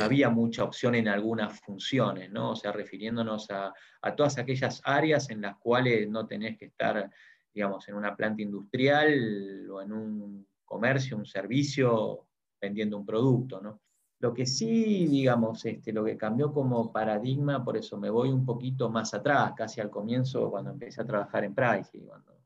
Había 0.00 0.28
mucha 0.28 0.64
opción 0.64 0.94
en 0.94 1.08
algunas 1.08 1.60
funciones, 1.60 2.30
¿no? 2.30 2.50
O 2.50 2.56
sea, 2.56 2.72
refiriéndonos 2.72 3.50
a, 3.50 3.72
a 4.02 4.16
todas 4.16 4.36
aquellas 4.36 4.82
áreas 4.84 5.30
en 5.30 5.40
las 5.40 5.56
cuales 5.58 6.08
no 6.08 6.26
tenés 6.26 6.58
que 6.58 6.66
estar, 6.66 7.10
digamos, 7.54 7.88
en 7.88 7.94
una 7.94 8.16
planta 8.16 8.42
industrial 8.42 9.70
o 9.70 9.80
en 9.80 9.92
un 9.92 10.46
comercio, 10.64 11.16
un 11.16 11.24
servicio, 11.24 12.26
vendiendo 12.60 12.98
un 12.98 13.06
producto, 13.06 13.60
¿no? 13.60 13.80
Lo 14.18 14.32
que 14.32 14.46
sí, 14.46 15.06
digamos, 15.06 15.64
este, 15.66 15.92
lo 15.92 16.04
que 16.04 16.16
cambió 16.16 16.52
como 16.52 16.90
paradigma, 16.90 17.62
por 17.62 17.76
eso 17.76 17.98
me 17.98 18.08
voy 18.08 18.30
un 18.30 18.46
poquito 18.46 18.88
más 18.88 19.12
atrás, 19.12 19.52
casi 19.54 19.80
al 19.80 19.90
comienzo, 19.90 20.50
cuando 20.50 20.70
empecé 20.70 21.02
a 21.02 21.06
trabajar 21.06 21.44
en 21.44 21.54
Price. 21.54 21.98
Cuando 22.00 22.38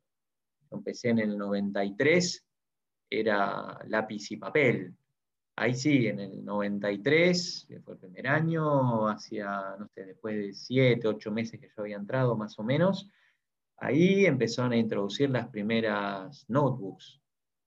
empecé 0.73 1.11
en 1.11 1.21
el 1.21 1.39
93, 1.39 2.45
era 3.09 3.79
lápiz 3.87 4.31
y 4.33 4.37
papel. 4.37 4.95
Ahí 5.57 5.75
sí, 5.75 6.07
en 6.07 6.21
el 6.21 6.45
93, 6.45 7.67
que 7.69 7.81
fue 7.81 7.95
el 7.95 8.01
primer 8.01 8.29
año, 8.29 9.09
hacia, 9.09 9.77
no 9.79 9.87
sé, 9.89 10.07
después 10.07 10.37
de 10.37 10.55
siete, 10.55 11.07
ocho 11.07 11.31
meses 11.31 11.61
que 11.61 11.69
yo 11.69 11.83
había 11.83 11.97
entrado, 11.97 12.37
más 12.37 12.59
o 12.59 12.63
menos, 12.63 13.11
ahí 13.77 14.27
empezaron 14.27 14.73
a 14.73 14.77
introducir 14.77 15.31
las 15.31 15.49
primeras 15.49 16.45
notebooks, 16.49 17.20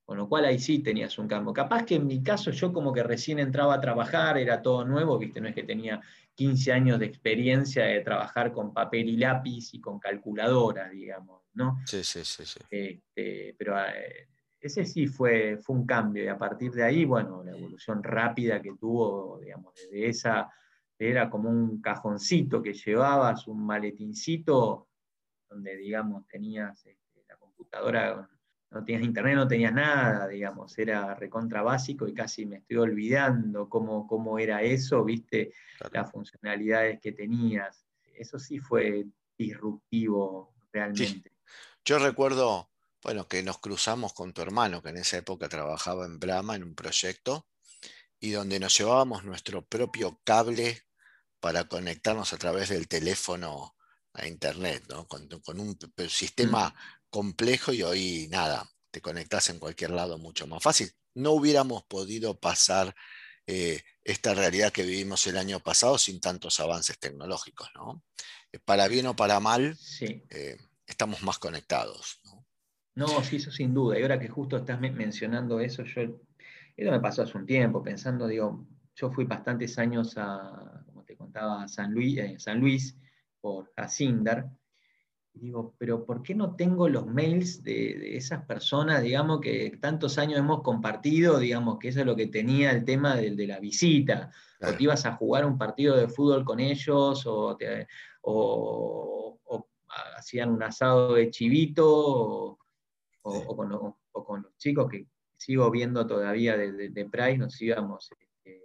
con 0.05 0.17
lo 0.17 0.27
cual 0.27 0.45
ahí 0.45 0.59
sí 0.59 0.79
tenías 0.79 1.17
un 1.17 1.27
cambio. 1.27 1.53
Capaz 1.53 1.85
que 1.85 1.95
en 1.95 2.07
mi 2.07 2.21
caso 2.21 2.51
yo 2.51 2.73
como 2.73 2.91
que 2.91 3.03
recién 3.03 3.39
entraba 3.39 3.75
a 3.75 3.81
trabajar, 3.81 4.37
era 4.37 4.61
todo 4.61 4.83
nuevo, 4.85 5.17
¿viste? 5.17 5.39
No 5.39 5.47
es 5.47 5.55
que 5.55 5.63
tenía 5.63 6.01
15 6.35 6.73
años 6.73 6.99
de 6.99 7.05
experiencia 7.05 7.85
de 7.85 8.01
trabajar 8.01 8.51
con 8.51 8.73
papel 8.73 9.09
y 9.09 9.17
lápiz 9.17 9.73
y 9.73 9.79
con 9.79 9.99
calculadora, 9.99 10.89
digamos, 10.89 11.43
¿no? 11.53 11.79
Sí, 11.85 12.03
sí, 12.03 12.23
sí. 12.25 12.45
sí. 12.45 12.59
Este, 12.69 13.55
pero 13.57 13.79
eh, 13.79 14.27
ese 14.59 14.85
sí 14.85 15.07
fue, 15.07 15.57
fue 15.57 15.75
un 15.75 15.85
cambio 15.85 16.23
y 16.23 16.27
a 16.27 16.37
partir 16.37 16.71
de 16.71 16.83
ahí, 16.83 17.05
bueno, 17.05 17.43
la 17.43 17.51
evolución 17.51 18.03
rápida 18.03 18.61
que 18.61 18.73
tuvo, 18.79 19.39
digamos, 19.39 19.73
desde 19.75 20.07
esa, 20.07 20.49
era 20.97 21.29
como 21.29 21.49
un 21.49 21.81
cajoncito 21.81 22.61
que 22.61 22.73
llevabas, 22.73 23.47
un 23.47 23.65
maletincito, 23.65 24.87
donde, 25.49 25.75
digamos, 25.77 26.27
tenías 26.27 26.85
este, 26.85 27.23
la 27.27 27.35
computadora 27.37 28.29
no 28.73 28.83
tenías 28.83 29.03
internet, 29.03 29.36
no 29.36 29.47
tenías 29.47 29.73
nada, 29.73 30.27
digamos, 30.27 30.77
era 30.77 31.13
recontra 31.15 31.62
básico 31.62 32.07
y 32.07 32.13
casi 32.13 32.45
me 32.45 32.57
estoy 32.57 32.77
olvidando 32.77 33.69
cómo, 33.69 34.07
cómo 34.07 34.39
era 34.39 34.62
eso, 34.62 35.03
viste, 35.03 35.53
las 35.91 36.12
funcionalidades 36.12 36.99
que 36.99 37.12
tenías. 37.12 37.86
Eso 38.13 38.39
sí 38.39 38.59
fue 38.59 39.05
disruptivo 39.38 40.53
realmente. 40.71 41.31
Yo 41.86 41.99
recuerdo, 41.99 42.69
bueno, 43.03 43.27
que 43.27 43.43
nos 43.43 43.59
cruzamos 43.59 44.13
con 44.13 44.33
tu 44.33 44.41
hermano, 44.41 44.81
que 44.81 44.89
en 44.89 44.97
esa 44.97 45.17
época 45.17 45.49
trabajaba 45.49 46.05
en 46.05 46.19
Brahma 46.19 46.55
en 46.55 46.63
un 46.63 46.75
proyecto, 46.75 47.45
y 48.19 48.31
donde 48.31 48.59
nos 48.59 48.77
llevábamos 48.77 49.25
nuestro 49.25 49.65
propio 49.65 50.19
cable 50.23 50.81
para 51.41 51.65
conectarnos 51.65 52.31
a 52.31 52.38
través 52.38 52.69
del 52.69 52.88
teléfono 52.88 53.75
a 54.13 54.27
internet, 54.27 54.86
¿no? 54.88 55.07
con, 55.07 55.27
un 55.59 55.77
sistema 56.07 56.73
complejo 57.13 57.71
y 57.71 57.84
hoy 57.84 58.28
nada, 58.32 58.67
te 58.89 58.99
conectas 58.99 59.47
en 59.52 59.60
cualquier 59.60 59.91
lado 59.91 60.17
mucho 60.17 60.47
más 60.47 60.63
fácil. 60.63 60.89
No 61.13 61.34
hubiéramos 61.34 61.84
podido 61.84 62.39
pasar 62.39 62.95
eh, 63.45 63.84
esta 64.04 64.34
realidad 64.34 64.71
que 64.71 64.82
vivimos 64.82 65.28
el 65.28 65.38
año 65.38 65.60
pasado 65.60 65.99
sin 65.99 66.19
tantos 66.19 66.60
avances 66.60 66.97
tecnológicos, 66.97 67.69
¿no? 67.76 68.02
Eh, 68.52 68.58
para 68.65 68.88
bien 68.88 69.06
o 69.06 69.15
para 69.15 69.39
mal, 69.39 69.78
eh, 70.02 70.58
estamos 70.88 71.21
más 71.21 71.38
conectados. 71.38 72.19
¿no? 72.26 72.45
¿no? 72.95 73.23
sí, 73.23 73.36
eso 73.36 73.52
sin 73.52 73.76
duda. 73.76 73.99
Y 73.99 74.02
ahora 74.02 74.19
que 74.19 74.28
justo 74.28 74.58
estás 74.58 74.82
mencionando 74.82 75.60
eso, 75.60 75.84
yo, 75.84 76.02
eso 76.76 76.91
me 76.91 76.99
pasó 76.99 77.21
hace 77.21 77.38
un 77.38 77.45
tiempo, 77.45 77.84
pensando, 77.84 78.26
digo, 78.26 78.65
yo 78.95 79.12
fui 79.12 79.26
bastantes 79.26 79.78
años 79.78 80.15
a, 80.17 80.84
como 80.88 81.04
te 81.04 81.15
contaba, 81.15 81.62
a 81.62 81.67
San 81.67 81.93
Luis, 81.93 82.41
San 82.41 82.60
Luis 82.60 82.97
por 83.39 83.71
Asindar, 83.76 84.49
digo, 85.34 85.74
pero 85.78 86.06
¿por 86.06 86.22
qué 86.22 86.36
no 86.36 86.56
tengo 86.56 86.88
los 86.88 87.06
mails 87.06 87.63
de, 87.63 88.15
esas 88.15 88.46
personas, 88.46 89.02
digamos, 89.02 89.41
que 89.41 89.78
tantos 89.82 90.17
años 90.17 90.39
hemos 90.39 90.62
compartido, 90.62 91.39
digamos, 91.39 91.80
que 91.80 91.89
eso 91.89 92.02
es 92.02 92.06
lo 92.06 92.15
que 92.15 92.28
tenía 92.28 92.72
el 92.72 92.86
tema 92.86 93.15
de, 93.15 93.32
de 93.32 93.48
la 93.48 93.60
visita? 93.60 94.32
O 94.62 94.74
te 94.74 94.84
ibas 94.84 95.06
a 95.06 95.15
jugar 95.15 95.46
un 95.46 95.58
partido 95.58 95.98
de 95.98 96.08
fútbol 96.08 96.46
con 96.46 96.60
ellos, 96.60 97.24
o, 97.26 97.58
hacían 100.17 100.52
un 100.52 100.63
asado 100.63 101.13
de 101.15 101.30
chivito, 101.30 102.58
o, 103.22 103.56
con, 103.56 103.69
los 103.69 104.58
chicos 104.58 104.89
que 104.89 105.08
sigo 105.36 105.69
viendo 105.69 106.08
todavía 106.08 106.56
de, 106.58 106.89
de, 106.89 107.06
Price, 107.06 107.38
nos 107.38 107.62
íbamos 107.62 108.10
este, 108.19 108.62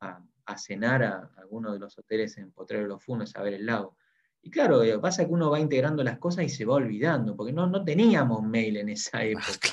a, 0.00 0.58
cenar 0.58 1.02
a, 1.02 1.30
algunos 1.36 1.74
de 1.74 1.78
los 1.80 1.98
hoteles 1.98 2.38
en 2.38 2.50
Potrero 2.52 2.84
de 2.84 2.88
los 2.88 3.04
Funes 3.04 3.36
a 3.36 3.42
ver 3.42 3.54
el 3.54 3.66
lago. 3.66 3.96
Y 4.44 4.50
claro, 4.50 4.82
eh, 4.82 4.98
pasa 4.98 5.24
que 5.24 5.32
uno 5.32 5.50
va 5.50 5.58
integrando 5.58 6.04
las 6.04 6.18
cosas 6.18 6.44
y 6.44 6.50
se 6.50 6.66
va 6.66 6.74
olvidando, 6.74 7.34
porque 7.34 7.52
no, 7.52 7.66
no 7.66 7.82
teníamos 7.82 8.42
mail 8.42 8.76
en 8.76 8.90
esa 8.90 9.18
ah, 9.18 9.24
época. 9.24 9.70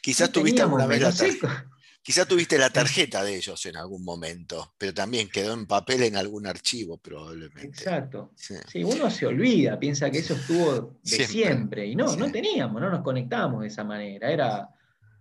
Quizás 0.00 0.32
tuviste 0.32 0.62
alguna 0.62 0.86
vez 0.86 1.02
la 1.02 1.12
tarjeta. 1.12 1.70
Quizás 2.02 2.26
tuviste 2.26 2.56
la 2.56 2.70
tarjeta 2.72 3.22
de 3.22 3.36
ellos 3.36 3.64
en 3.66 3.76
algún 3.76 4.02
momento, 4.02 4.72
pero 4.78 4.94
también 4.94 5.28
quedó 5.28 5.52
en 5.52 5.66
papel 5.66 6.04
en 6.04 6.16
algún 6.16 6.46
archivo 6.46 6.96
probablemente. 6.96 7.66
Exacto. 7.66 8.32
Sí, 8.34 8.82
uno 8.82 9.10
se 9.10 9.26
olvida, 9.26 9.78
piensa 9.78 10.10
que 10.10 10.20
eso 10.20 10.32
estuvo 10.32 10.98
de 11.02 11.26
siempre. 11.26 11.86
Y 11.86 11.94
no, 11.94 12.16
no 12.16 12.32
teníamos, 12.32 12.80
no 12.80 12.88
nos 12.88 13.02
conectábamos 13.02 13.60
de 13.60 13.68
esa 13.68 13.84
manera. 13.84 14.30
Era, 14.30 14.70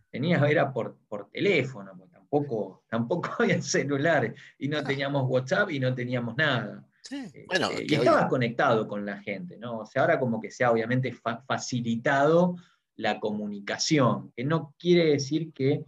tenías, 0.10 0.42
era 0.50 0.72
por, 0.72 0.98
por 1.10 1.30
teléfono, 1.30 1.92
tampoco, 2.10 2.84
tampoco 2.90 3.30
había 3.40 3.62
celular 3.62 4.34
y 4.58 4.70
no 4.70 4.82
teníamos 4.82 5.26
WhatsApp 5.28 5.72
y 5.72 5.80
no 5.80 5.94
teníamos 5.94 6.38
nada. 6.38 6.86
Eh, 7.12 7.46
bueno, 7.48 7.70
y 7.78 7.94
estabas 7.94 8.28
conectado 8.28 8.88
con 8.88 9.06
la 9.06 9.18
gente, 9.22 9.58
¿no? 9.58 9.80
O 9.80 9.86
sea, 9.86 10.04
ahora 10.04 10.20
como 10.20 10.40
que 10.40 10.52
se 10.52 10.64
ha 10.64 10.72
obviamente 10.72 11.14
facilitado 11.48 12.56
la 12.96 13.20
comunicación, 13.20 14.32
que 14.36 14.44
no 14.44 14.76
quiere 14.78 15.12
decir 15.12 15.54
que 15.54 15.86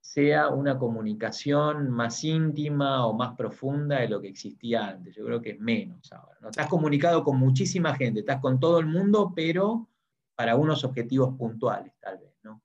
sea 0.00 0.48
una 0.48 0.76
comunicación 0.78 1.88
más 1.88 2.24
íntima 2.24 3.06
o 3.06 3.14
más 3.14 3.34
profunda 3.36 4.00
de 4.00 4.08
lo 4.08 4.20
que 4.20 4.28
existía 4.28 4.88
antes. 4.88 5.14
Yo 5.14 5.24
creo 5.24 5.40
que 5.40 5.50
es 5.50 5.60
menos 5.60 6.12
ahora. 6.12 6.36
¿no? 6.40 6.50
Estás 6.50 6.66
comunicado 6.66 7.22
con 7.22 7.38
muchísima 7.38 7.94
gente, 7.94 8.20
estás 8.20 8.40
con 8.40 8.58
todo 8.58 8.80
el 8.80 8.86
mundo, 8.86 9.32
pero 9.34 9.88
para 10.34 10.56
unos 10.56 10.84
objetivos 10.84 11.36
puntuales, 11.38 11.94
tal 12.00 12.18
vez. 12.18 12.34
¿no? 12.42 12.60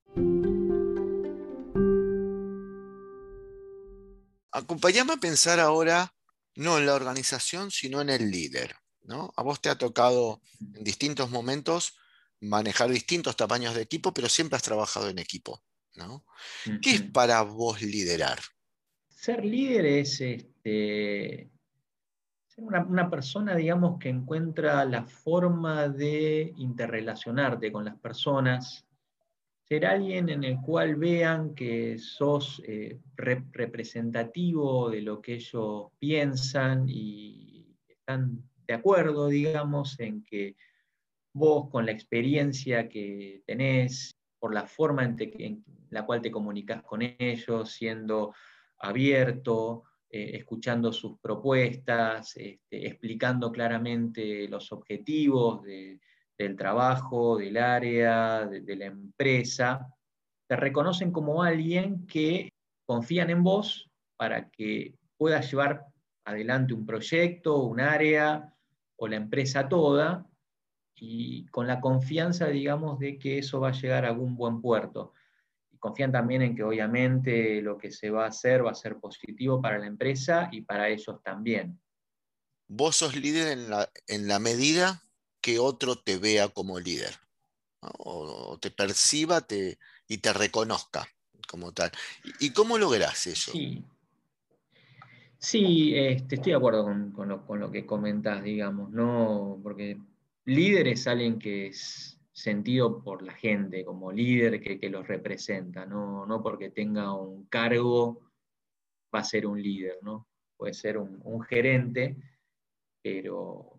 Acompáñame 4.52 5.14
a 5.14 5.18
pensar 5.18 5.60
ahora 5.60 6.12
no 6.58 6.80
en 6.80 6.88
la 6.88 6.96
organización, 6.96 7.70
sino 7.70 8.02
en 8.02 8.10
el 8.10 8.32
líder. 8.32 8.76
¿no? 9.04 9.32
A 9.38 9.44
vos 9.44 9.62
te 9.62 9.70
ha 9.70 9.78
tocado 9.78 10.42
en 10.60 10.84
distintos 10.84 11.30
momentos 11.30 11.96
manejar 12.42 12.90
distintos 12.90 13.36
tamaños 13.36 13.76
de 13.76 13.84
equipo, 13.84 14.14
pero 14.14 14.28
siempre 14.28 14.58
has 14.58 14.64
trabajado 14.64 15.08
en 15.10 15.20
equipo. 15.20 15.64
¿no? 15.96 16.26
¿Qué 16.82 16.92
es 16.92 17.02
para 17.04 17.42
vos 17.44 17.82
liderar? 17.82 18.40
Ser 19.08 19.46
líder 19.46 19.86
es 19.86 20.20
este, 20.22 21.52
ser 22.48 22.64
una, 22.64 23.10
persona, 23.10 23.56
digamos, 23.56 24.00
que 24.00 24.10
encuentra 24.10 24.84
la 24.86 25.04
forma 25.04 25.88
de 25.90 26.54
interrelacionarte 26.58 27.72
con 27.72 27.86
las 27.86 27.98
personas, 27.98 28.87
ser 29.68 29.86
alguien 29.86 30.30
en 30.30 30.44
el 30.44 30.62
cual 30.62 30.96
vean 30.96 31.54
que 31.54 31.98
sos 31.98 32.62
eh, 32.66 33.00
representativo 33.16 34.90
de 34.90 35.02
lo 35.02 35.22
que 35.22 35.36
ellos 35.36 35.88
piensan 36.00 36.86
y 36.88 37.76
están 37.88 38.44
de 38.66 38.74
acuerdo, 38.74 39.28
digamos, 39.28 40.00
en 40.00 40.24
que 40.24 40.56
vos 41.34 41.70
con 41.70 41.86
la 41.86 41.92
experiencia 41.92 42.88
que 42.88 43.44
tenés, 43.46 44.18
por 44.40 44.54
la 44.54 44.68
forma 44.68 45.04
en, 45.04 45.64
la 45.90 46.06
cual 46.06 46.22
te 46.22 46.32
comunicas 46.32 46.82
con 46.84 47.02
ellos, 47.02 47.72
siendo 47.72 48.34
abierto, 48.78 49.84
eh, 50.10 50.32
escuchando 50.36 50.94
sus 50.94 51.20
propuestas, 51.20 52.38
este, 52.38 52.88
explicando 52.88 53.52
claramente 53.52 54.48
los 54.48 54.72
objetivos 54.72 55.64
de, 55.64 56.00
del 56.38 56.56
trabajo, 56.56 57.38
del 57.38 57.58
área, 57.58 58.46
de, 58.46 58.76
la 58.76 58.86
empresa, 58.86 59.88
te 60.48 60.56
reconocen 60.56 61.12
como 61.12 61.44
alguien 61.44 62.06
que 62.06 62.50
confían 62.86 63.30
en 63.30 63.44
vos 63.44 63.90
para 64.18 64.50
que 64.50 64.96
puedas 65.18 65.50
llevar 65.50 65.86
adelante 66.26 66.74
un 66.74 66.86
proyecto, 66.86 67.64
un 67.64 67.80
área 67.80 68.54
o 68.98 69.08
la 69.08 69.16
empresa 69.16 69.68
toda, 69.68 70.26
y 71.00 71.46
con 71.48 71.68
la 71.68 71.80
confianza, 71.80 72.48
digamos, 72.48 72.98
de 73.00 73.18
que 73.18 73.40
eso 73.40 73.60
va 73.60 73.70
a 73.70 73.80
llegar 73.80 74.06
a 74.06 74.10
algún 74.10 74.36
buen 74.36 74.62
puerto. 74.62 75.14
Y 75.72 75.78
confían 75.78 76.12
también 76.12 76.42
en 76.42 76.56
que 76.56 76.64
obviamente 76.64 77.62
lo 77.62 77.78
que 77.78 77.92
se 77.92 78.10
va 78.10 78.26
a 78.26 78.30
hacer 78.30 78.66
va 78.66 78.72
a 78.72 78.76
ser 78.76 78.98
positivo 78.98 79.62
para 79.62 79.78
la 79.78 79.86
empresa 79.86 80.50
y 80.52 80.62
para 80.62 80.90
ellos 80.90 81.22
también. 81.24 81.80
Vos 82.68 82.98
sos 82.98 83.16
líder 83.16 83.50
en 83.50 83.70
la, 83.70 83.90
en 84.08 84.28
la 84.28 84.40
medida 84.40 85.07
que 85.48 85.60
otro 85.60 85.96
te 85.96 86.18
vea 86.18 86.50
como 86.50 86.78
líder, 86.78 87.14
o, 87.80 88.58
te 88.60 88.70
perciba 88.70 89.40
te, 89.40 89.80
y 90.06 90.18
te 90.18 90.34
reconozca 90.34 91.08
como 91.48 91.72
tal. 91.72 91.90
¿Y, 92.42 92.52
cómo 92.52 92.78
lográs 92.78 93.28
eso? 93.28 93.54
Sí, 93.54 93.82
sí 95.40 95.94
este, 95.96 96.36
estoy 96.36 96.52
de 96.52 96.58
acuerdo 96.58 96.84
con, 96.84 97.14
con, 97.14 97.30
lo, 97.30 97.46
con 97.46 97.62
lo 97.62 97.72
que 97.72 97.86
comentas, 97.86 98.44
digamos, 98.44 98.92
¿no? 98.92 99.58
porque 99.64 99.98
líder 100.44 100.90
es 100.90 101.08
alguien 101.08 101.40
que 101.40 101.68
es 101.68 102.20
sentido 102.34 103.02
por 103.02 103.22
la 103.22 103.34
gente, 103.34 103.86
como 103.86 104.12
líder 104.12 104.60
que, 104.60 104.90
los 104.90 105.08
representa, 105.08 105.86
¿no? 105.86 106.26
no, 106.26 106.44
porque 106.44 106.72
tenga 106.72 107.14
un 107.14 107.46
cargo 107.46 108.20
va 109.16 109.20
a 109.20 109.24
ser 109.24 109.48
un 109.48 109.64
líder, 109.64 110.00
¿no? 110.02 110.28
Puede 110.58 110.74
ser 110.74 110.98
un, 110.98 111.42
gerente, 111.44 112.18
pero 113.02 113.77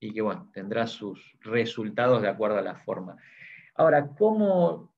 y 0.00 0.12
que 0.12 0.22
bueno, 0.22 0.50
tendrá 0.52 0.86
sus 0.86 1.20
resultados 1.40 2.22
de 2.22 2.28
acuerdo 2.28 2.58
a 2.58 2.62
la 2.62 2.76
forma. 2.76 3.16
Ahora, 3.74 4.14
¿cómo 4.18 4.94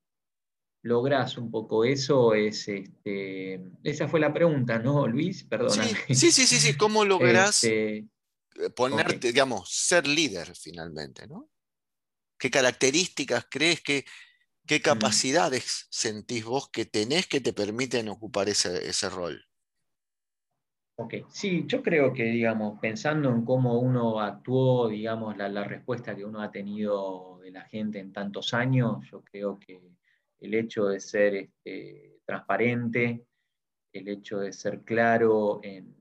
lográs 0.82 1.36
un 1.36 1.50
poco 1.50 1.84
eso? 1.84 2.34
Es, 2.34 2.68
este, 2.68 3.60
esa 3.82 4.08
fue 4.08 4.20
la 4.20 4.32
pregunta, 4.32 4.78
¿no, 4.78 5.06
Luis? 5.06 5.44
Perdóname. 5.44 5.90
Sí, 6.08 6.30
sí, 6.30 6.46
sí, 6.46 6.58
sí, 6.58 6.76
¿cómo 6.76 7.04
lográs 7.04 7.64
este, 7.64 8.08
ponerte, 8.76 9.28
digamos, 9.28 9.70
ser 9.70 10.06
líder 10.06 10.54
finalmente, 10.56 11.26
¿no? 11.26 11.48
¿Qué 12.38 12.50
características 12.50 13.46
crees 13.50 13.80
que, 13.80 14.04
qué 14.66 14.80
capacidades 14.80 15.86
sentís 15.90 16.44
vos 16.44 16.68
que 16.70 16.84
tenés 16.84 17.26
que 17.26 17.40
te 17.40 17.52
permiten 17.52 18.08
ocupar 18.08 18.48
ese, 18.48 19.10
rol? 19.10 19.44
Ok, 20.96 21.14
sí, 21.28 21.64
yo 21.66 21.83
creo 21.83 22.12
que, 22.12 22.24
digamos, 22.24 22.78
pensando 22.78 23.31
en 23.31 23.44
cómo 23.44 23.78
uno 23.81 24.20
actuó, 24.20 24.88
digamos, 24.88 25.37
la, 25.37 25.64
respuesta 25.64 26.14
que 26.14 26.24
uno 26.24 26.40
ha 26.42 26.50
tenido 26.50 27.38
de 27.42 27.50
la 27.50 27.62
gente 27.62 27.98
en 27.98 28.12
tantos 28.12 28.52
años, 28.52 29.09
yo 29.11 29.22
creo 29.22 29.59
que 29.59 29.81
el 30.40 30.55
hecho 30.55 30.87
de 30.87 31.00
ser 31.00 31.35
este, 31.35 32.20
transparente, 32.24 33.26
el 33.92 34.09
hecho 34.09 34.40
de 34.40 34.52
ser 34.52 34.83
claro 34.83 35.61
en, 35.62 35.94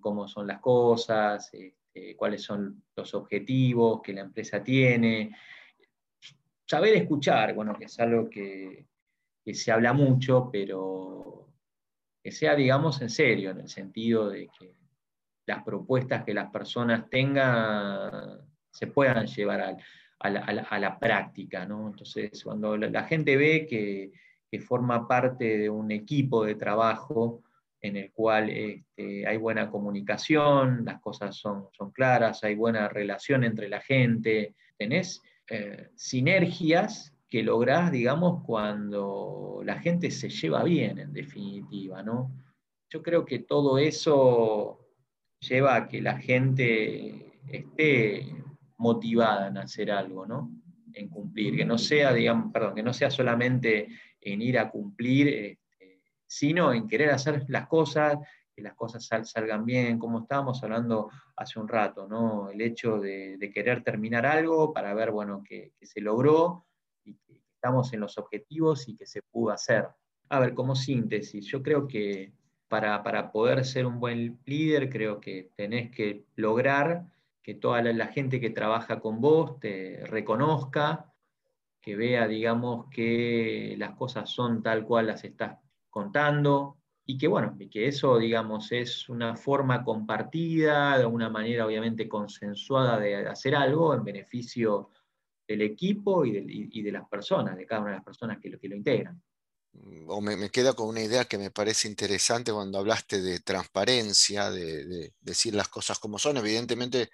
cómo 0.00 0.28
son 0.28 0.46
las 0.46 0.60
cosas, 0.60 1.50
eh, 1.54 2.14
cuáles 2.16 2.42
son 2.42 2.84
los 2.94 3.14
objetivos 3.14 4.00
que 4.02 4.12
la 4.12 4.20
empresa 4.20 4.62
tiene. 4.62 5.34
Saber 6.66 6.94
escuchar, 6.94 7.54
bueno, 7.54 7.74
que 7.74 7.86
es 7.86 7.98
algo 7.98 8.28
que, 8.28 8.86
se 9.52 9.72
habla 9.72 9.94
mucho, 9.94 10.50
pero 10.52 11.47
que 12.22 12.32
sea, 12.32 12.54
digamos, 12.54 13.00
en 13.02 13.10
serio, 13.10 13.50
en 13.50 13.60
el 13.60 13.68
sentido 13.68 14.28
de 14.30 14.48
que 14.58 14.74
las 15.46 15.64
propuestas 15.64 16.24
que 16.24 16.34
las 16.34 16.50
personas 16.50 17.08
tengan 17.08 18.40
se 18.70 18.86
puedan 18.86 19.26
llevar 19.26 19.76
a, 20.20 20.78
la, 20.78 20.98
práctica. 20.98 21.62
Entonces, 21.62 22.44
cuando 22.44 22.76
la, 22.76 23.04
gente 23.04 23.36
ve 23.36 23.66
que, 23.66 24.12
forma 24.60 25.06
parte 25.08 25.58
de 25.58 25.70
un 25.70 25.90
equipo 25.90 26.44
de 26.44 26.54
trabajo, 26.54 27.42
en 27.80 27.96
el 27.96 28.12
cual 28.12 28.50
este, 28.50 29.26
hay 29.26 29.36
buena 29.36 29.70
comunicación, 29.70 30.84
las 30.84 31.00
cosas 31.00 31.36
son, 31.36 31.68
son, 31.72 31.92
claras, 31.92 32.42
hay 32.44 32.54
buena 32.54 32.88
relación 32.88 33.44
entre 33.44 33.68
la 33.68 33.80
gente, 33.80 34.54
tenés 34.76 35.22
eh, 35.48 35.88
sinergias 35.94 37.14
que 37.28 37.42
lográs, 37.42 37.92
digamos, 37.92 38.42
cuando 38.44 39.60
la 39.64 39.78
gente 39.80 40.10
se 40.10 40.28
lleva 40.28 40.62
bien, 40.64 40.98
en 40.98 41.12
definitiva, 41.12 42.02
¿no? 42.02 42.32
Yo 42.88 43.02
creo 43.02 43.24
que 43.24 43.40
todo 43.40 43.78
eso 43.78 44.78
lleva 45.40 45.76
a 45.76 45.88
que 45.88 46.00
la 46.00 46.18
gente 46.18 47.40
esté 47.46 48.34
motivada 48.78 49.48
en 49.48 49.58
hacer 49.58 49.90
algo, 49.90 50.26
¿no? 50.26 50.50
En 50.94 51.08
cumplir, 51.08 51.56
que 51.56 51.64
no 51.64 51.76
sea, 51.76 52.12
digamos, 52.12 52.52
perdón, 52.52 52.74
que 52.74 52.82
no 52.82 52.92
sea 52.92 53.10
solamente 53.10 53.88
en 54.20 54.42
ir 54.42 54.58
a 54.58 54.70
cumplir 54.70 55.28
eh, 55.28 55.58
sino 56.28 56.72
en 56.72 56.86
querer 56.86 57.10
hacer 57.10 57.44
las 57.48 57.66
cosas, 57.66 58.18
que 58.54 58.62
las 58.62 58.74
cosas 58.74 59.06
salgan 59.06 59.64
bien, 59.64 59.98
como 59.98 60.20
estábamos 60.20 60.62
hablando 60.62 61.10
hace 61.36 61.58
un 61.58 61.66
rato, 61.66 62.06
¿no? 62.06 62.50
El 62.50 62.60
hecho 62.60 62.98
de, 62.98 63.50
querer 63.52 63.82
terminar 63.82 64.26
algo 64.26 64.72
para 64.72 64.92
ver, 64.94 65.10
bueno, 65.10 65.42
que, 65.42 65.72
se 65.80 66.00
logró 66.00 66.66
y 67.08 67.14
que 67.26 67.42
estamos 67.54 67.92
en 67.92 68.00
los 68.00 68.18
objetivos 68.18 68.88
y 68.88 68.96
que 68.96 69.06
se 69.06 69.22
pudo 69.22 69.52
hacer. 69.52 69.88
A 70.28 70.40
ver, 70.40 70.54
como 70.54 70.76
síntesis, 70.76 71.46
yo 71.46 71.62
creo 71.62 71.88
que 71.88 72.32
para, 72.68 73.32
poder 73.32 73.64
ser 73.64 73.86
un 73.86 73.98
buen 73.98 74.38
líder, 74.44 74.90
creo 74.90 75.20
que 75.20 75.50
tenés 75.56 75.90
que 75.90 76.26
lograr 76.36 77.06
que 77.42 77.54
toda 77.54 77.82
la, 77.82 78.06
gente 78.08 78.40
que 78.40 78.50
trabaja 78.50 79.00
con 79.00 79.20
vos 79.20 79.58
te 79.58 80.04
reconozca, 80.04 81.10
que 81.80 81.96
vea, 81.96 82.28
digamos, 82.28 82.86
que 82.90 83.74
las 83.78 83.92
cosas 83.92 84.28
son 84.28 84.62
tal 84.62 84.84
cual 84.84 85.06
las 85.06 85.24
estás 85.24 85.56
contando, 85.88 86.76
y 87.06 87.16
que 87.16 87.26
bueno, 87.26 87.56
y 87.58 87.70
que 87.70 87.88
eso, 87.88 88.18
digamos, 88.18 88.70
es 88.70 89.08
una 89.08 89.34
forma 89.34 89.82
compartida, 89.82 90.98
de 90.98 91.06
una 91.06 91.30
manera 91.30 91.64
obviamente 91.64 92.06
consensuada 92.06 92.98
de 92.98 93.26
hacer 93.26 93.54
algo 93.54 93.94
en 93.94 94.04
beneficio 94.04 94.90
del 95.48 95.62
equipo 95.62 96.26
y 96.26 96.82
de, 96.82 96.92
las 96.92 97.08
personas, 97.08 97.56
de 97.56 97.66
cada 97.66 97.80
una 97.80 97.90
de 97.90 97.96
las 97.96 98.04
personas 98.04 98.38
que 98.40 98.50
lo, 98.50 98.60
que 98.60 98.68
lo 98.68 98.76
integran. 98.76 99.20
O 100.06 100.20
me, 100.20 100.36
me, 100.36 100.50
queda 100.50 100.74
con 100.74 100.88
una 100.88 101.00
idea 101.00 101.24
que 101.24 101.38
me 101.38 101.50
parece 101.50 101.88
interesante 101.88 102.52
cuando 102.52 102.78
hablaste 102.78 103.22
de 103.22 103.40
transparencia, 103.40 104.50
de, 104.50 104.84
de 104.84 105.14
decir 105.20 105.54
las 105.54 105.68
cosas 105.68 105.98
como 105.98 106.18
son. 106.18 106.36
Evidentemente, 106.36 107.10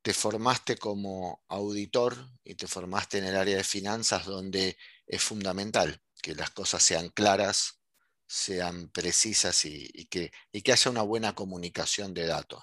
te 0.00 0.14
formaste 0.14 0.76
como 0.76 1.42
auditor 1.48 2.16
y 2.42 2.54
te 2.54 2.66
formaste 2.66 3.18
en 3.18 3.24
el 3.24 3.36
área 3.36 3.56
de 3.56 3.64
finanzas 3.64 4.24
donde 4.24 4.76
es 5.06 5.22
fundamental 5.22 6.00
que 6.22 6.34
las 6.34 6.50
cosas 6.50 6.82
sean 6.82 7.10
claras, 7.10 7.80
sean 8.26 8.88
precisas 8.88 9.64
y, 9.66 10.06
que, 10.06 10.32
que 10.52 10.72
haya 10.72 10.90
una 10.90 11.02
buena 11.02 11.34
comunicación 11.34 12.14
de 12.14 12.26
datos. 12.26 12.62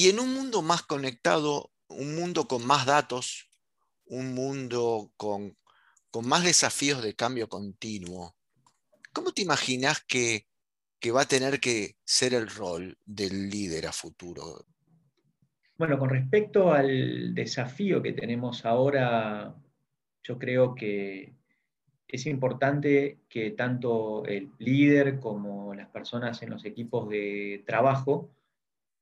Y 0.00 0.08
en 0.08 0.18
un 0.18 0.32
mundo 0.32 0.62
más 0.62 0.80
conectado, 0.80 1.72
un 1.88 2.14
mundo 2.14 2.48
con 2.48 2.66
más 2.66 2.86
datos, 2.86 3.50
un 4.06 4.32
mundo 4.34 5.12
con, 5.18 5.58
con 6.10 6.26
más 6.26 6.42
desafíos 6.42 7.02
de 7.02 7.14
cambio 7.14 7.50
continuo, 7.50 8.34
¿cómo 9.12 9.32
te 9.32 9.42
imaginas 9.42 10.02
que, 10.08 10.46
que 11.00 11.10
va 11.10 11.20
a 11.20 11.28
tener 11.28 11.60
que 11.60 11.96
ser 12.02 12.32
el 12.32 12.48
rol 12.48 12.96
del 13.04 13.50
líder 13.50 13.88
a 13.88 13.92
futuro? 13.92 14.64
Bueno, 15.76 15.98
con 15.98 16.08
respecto 16.08 16.72
al 16.72 17.34
desafío 17.34 18.00
que 18.00 18.14
tenemos 18.14 18.64
ahora, 18.64 19.54
yo 20.22 20.38
creo 20.38 20.74
que 20.74 21.34
es 22.08 22.24
importante 22.24 23.18
que 23.28 23.50
tanto 23.50 24.24
el 24.24 24.50
líder 24.56 25.20
como 25.20 25.74
las 25.74 25.90
personas 25.90 26.42
en 26.42 26.48
los 26.48 26.64
equipos 26.64 27.06
de 27.10 27.64
trabajo 27.66 28.30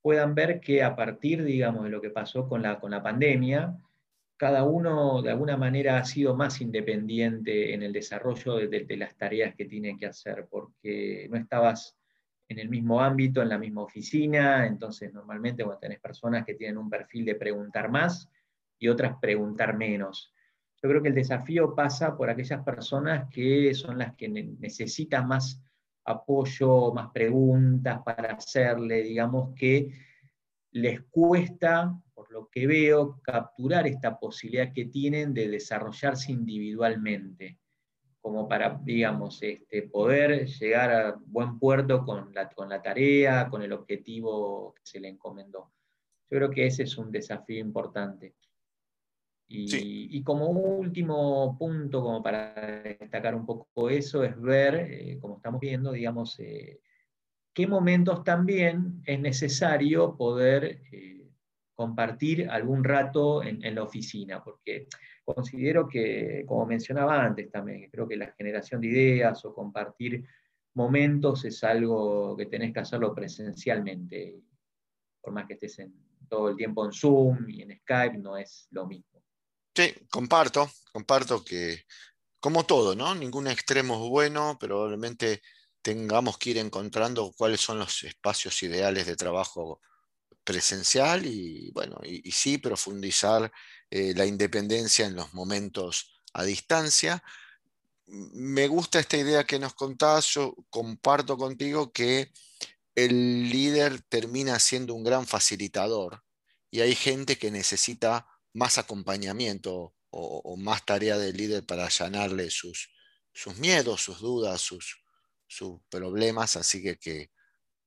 puedan 0.02 0.34
ver 0.34 0.60
que 0.60 0.82
a 0.82 0.94
partir, 0.96 1.44
digamos, 1.44 1.84
de 1.84 1.90
lo 1.90 2.00
que 2.00 2.10
pasó 2.10 2.48
con 2.48 2.62
la, 2.62 2.78
con 2.78 2.90
la 2.90 3.02
pandemia, 3.02 3.76
cada 4.38 4.62
uno 4.62 5.20
de 5.20 5.30
alguna 5.30 5.56
manera 5.56 5.98
ha 5.98 6.04
sido 6.04 6.34
más 6.36 6.60
independiente 6.60 7.74
en 7.74 7.82
el 7.82 7.92
desarrollo 7.92 8.54
de, 8.54 8.96
las 8.96 9.16
tareas 9.16 9.54
que 9.56 9.64
tiene 9.64 9.98
que 9.98 10.06
hacer, 10.06 10.46
porque 10.48 11.26
no 11.28 11.36
estabas 11.36 11.96
en 12.48 12.60
el 12.60 12.68
mismo 12.68 13.00
ámbito, 13.00 13.42
en 13.42 13.48
la 13.48 13.58
misma 13.58 13.82
oficina, 13.82 14.64
entonces 14.66 15.12
normalmente 15.12 15.64
cuando 15.64 15.80
tenés 15.80 15.98
personas 15.98 16.46
que 16.46 16.54
tienen 16.54 16.78
un 16.78 16.88
perfil 16.88 17.24
de 17.24 17.34
preguntar 17.34 17.90
más 17.90 18.30
y 18.78 18.86
otras 18.86 19.18
preguntar 19.20 19.76
menos. 19.76 20.32
Yo 20.80 20.88
creo 20.88 21.02
que 21.02 21.08
el 21.08 21.14
desafío 21.16 21.74
pasa 21.74 22.16
por 22.16 22.30
aquellas 22.30 22.62
personas 22.62 23.28
que 23.30 23.74
son 23.74 23.98
las 23.98 24.14
que 24.14 24.28
necesitan 24.28 25.26
más 25.26 25.60
apoyo, 26.10 26.92
más 26.92 27.10
preguntas 27.10 28.00
para 28.04 28.32
hacerle, 28.34 29.02
digamos 29.02 29.54
que 29.54 29.92
les 30.72 31.02
cuesta, 31.10 31.98
por 32.14 32.30
lo 32.30 32.48
que 32.48 32.66
veo, 32.66 33.20
capturar 33.22 33.86
esta 33.86 34.18
posibilidad 34.18 34.72
que 34.72 34.86
tienen 34.86 35.34
de 35.34 35.48
desarrollarse 35.48 36.32
individualmente 36.32 37.58
como 38.20 38.48
para, 38.48 38.78
digamos, 38.82 39.42
este, 39.42 39.82
poder 39.82 40.46
llegar 40.46 40.90
a 40.90 41.18
buen 41.26 41.58
puerto 41.58 42.04
con 42.04 42.34
la, 42.34 42.48
con 42.50 42.68
la 42.68 42.82
tarea, 42.82 43.48
con 43.48 43.62
el 43.62 43.72
objetivo 43.72 44.74
que 44.74 44.82
se 44.84 45.00
le 45.00 45.08
encomendó. 45.08 45.72
Yo 46.30 46.36
creo 46.36 46.50
que 46.50 46.66
ese 46.66 46.82
es 46.82 46.98
un 46.98 47.10
desafío 47.10 47.58
importante. 47.58 48.34
Y, 49.50 50.22
como 50.24 50.46
último 50.48 51.56
punto, 51.58 52.02
como 52.02 52.22
para 52.22 52.82
destacar 52.82 53.34
un 53.34 53.46
poco 53.46 53.88
eso, 53.88 54.22
es 54.22 54.38
ver, 54.38 54.74
eh, 54.74 55.18
como 55.20 55.36
estamos 55.36 55.58
viendo, 55.60 55.90
digamos, 55.90 56.38
eh, 56.38 56.80
qué 57.54 57.66
momentos 57.66 58.22
también 58.24 59.02
es 59.06 59.18
necesario 59.18 60.16
poder 60.16 60.82
eh, 60.92 61.30
compartir 61.74 62.50
algún 62.50 62.84
rato 62.84 63.42
en, 63.42 63.74
la 63.74 63.82
oficina, 63.84 64.44
porque 64.44 64.86
considero 65.24 65.88
que, 65.88 66.44
como 66.46 66.66
mencionaba 66.66 67.24
antes 67.24 67.50
también, 67.50 67.88
creo 67.90 68.06
que 68.06 68.16
la 68.16 68.32
generación 68.32 68.82
de 68.82 68.88
ideas 68.88 69.44
o 69.46 69.54
compartir 69.54 70.26
momentos 70.74 71.44
es 71.46 71.64
algo 71.64 72.36
que 72.36 72.46
tenés 72.46 72.74
que 72.74 72.80
hacerlo 72.80 73.14
presencialmente, 73.14 74.42
por 75.22 75.32
más 75.32 75.46
que 75.46 75.54
estés 75.54 75.80
todo 76.28 76.50
el 76.50 76.56
tiempo 76.56 76.84
en 76.84 76.92
Zoom 76.92 77.48
y 77.48 77.62
en 77.62 77.78
Skype, 77.78 78.18
no 78.18 78.36
es 78.36 78.68
lo 78.72 78.86
mismo. 78.86 79.07
Sí, 79.78 79.94
comparto, 80.10 80.68
comparto 80.92 81.44
que, 81.44 81.84
como 82.40 82.66
todo, 82.66 82.96
¿no? 82.96 83.14
Ningún 83.14 83.46
extremo 83.46 83.94
es 83.94 84.10
bueno, 84.10 84.58
probablemente 84.58 85.40
tengamos 85.82 86.36
que 86.36 86.50
ir 86.50 86.58
encontrando 86.58 87.32
cuáles 87.36 87.60
son 87.60 87.78
los 87.78 88.02
espacios 88.02 88.60
ideales 88.64 89.06
de 89.06 89.14
trabajo 89.14 89.80
presencial 90.42 91.26
y, 91.26 91.70
bueno, 91.70 91.96
y, 92.02 92.28
sí 92.32 92.58
profundizar 92.58 93.52
eh, 93.88 94.14
la 94.16 94.26
independencia 94.26 95.06
en 95.06 95.14
los 95.14 95.32
momentos 95.32 96.20
a 96.32 96.42
distancia. 96.42 97.22
Me 98.06 98.66
gusta 98.66 98.98
esta 98.98 99.16
idea 99.16 99.44
que 99.44 99.60
nos 99.60 99.74
contás, 99.74 100.26
yo 100.34 100.56
comparto 100.70 101.36
contigo 101.36 101.92
que 101.92 102.32
el 102.96 103.48
líder 103.48 104.02
termina 104.08 104.58
siendo 104.58 104.94
un 104.94 105.04
gran 105.04 105.24
facilitador 105.24 106.24
y 106.68 106.80
hay 106.80 106.96
gente 106.96 107.38
que 107.38 107.52
necesita 107.52 108.26
más 108.58 108.76
acompañamiento 108.76 109.94
o, 110.10 110.56
más 110.56 110.84
tarea 110.84 111.16
del 111.16 111.36
líder 111.36 111.64
para 111.64 111.86
allanarle 111.86 112.50
sus, 112.50 112.90
sus 113.32 113.56
miedos, 113.58 114.02
sus 114.02 114.20
dudas, 114.20 114.60
sus, 114.60 115.04
sus 115.46 115.80
problemas, 115.88 116.56
así 116.56 116.82
que, 116.82 116.98
que 116.98 117.30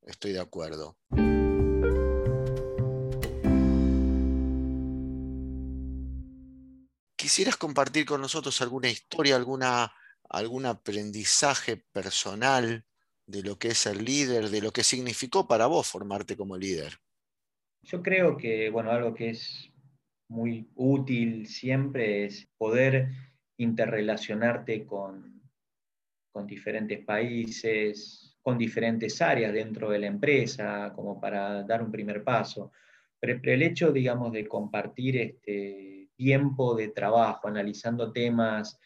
estoy 0.04 0.32
de 0.32 0.40
acuerdo. 0.40 0.98
¿Quisieras 7.16 7.58
compartir 7.58 8.06
con 8.06 8.22
nosotros 8.22 8.62
alguna 8.62 8.90
historia, 8.90 9.36
alguna, 9.36 9.94
algún 10.30 10.66
aprendizaje 10.66 11.78
personal 11.78 12.86
de 13.26 13.44
lo 13.44 13.58
que 13.58 13.70
es 13.70 13.86
el 13.86 14.04
líder, 14.04 14.50
de 14.50 14.62
lo 14.62 14.72
que 14.72 14.84
significó 14.84 15.48
para 15.48 15.66
vos 15.68 15.88
formarte 15.88 16.38
como 16.38 16.58
líder? 16.58 17.00
Yo 17.84 18.02
creo 18.04 18.38
que, 18.38 18.70
bueno, 18.70 18.92
algo 18.92 19.14
que 19.14 19.32
es 19.32 19.71
muy 20.32 20.70
útil 20.76 21.46
siempre 21.46 22.24
es 22.26 22.48
poder 22.58 23.10
interrelacionarte 23.58 24.86
con, 24.86 25.42
con 26.32 26.48
diferentes 26.48 27.04
países, 27.04 28.38
con 28.42 28.58
diferentes 28.58 29.22
áreas 29.22 29.54
dentro 29.54 29.90
de 29.92 30.00
la 30.00 30.08
empresa, 30.08 30.94
como 30.96 31.20
para 31.20 31.64
dar 31.64 31.84
un 31.84 31.92
primer 31.92 32.24
paso. 32.24 32.72
Pero, 33.20 33.40
el 33.44 33.62
hecho, 33.62 33.92
digamos, 33.92 34.32
de 34.32 34.48
compartir 34.48 35.18
este 35.18 36.10
tiempo 36.16 36.76
de 36.76 36.88
trabajo, 36.88 37.50
analizando 37.50 38.14
temas 38.14 38.80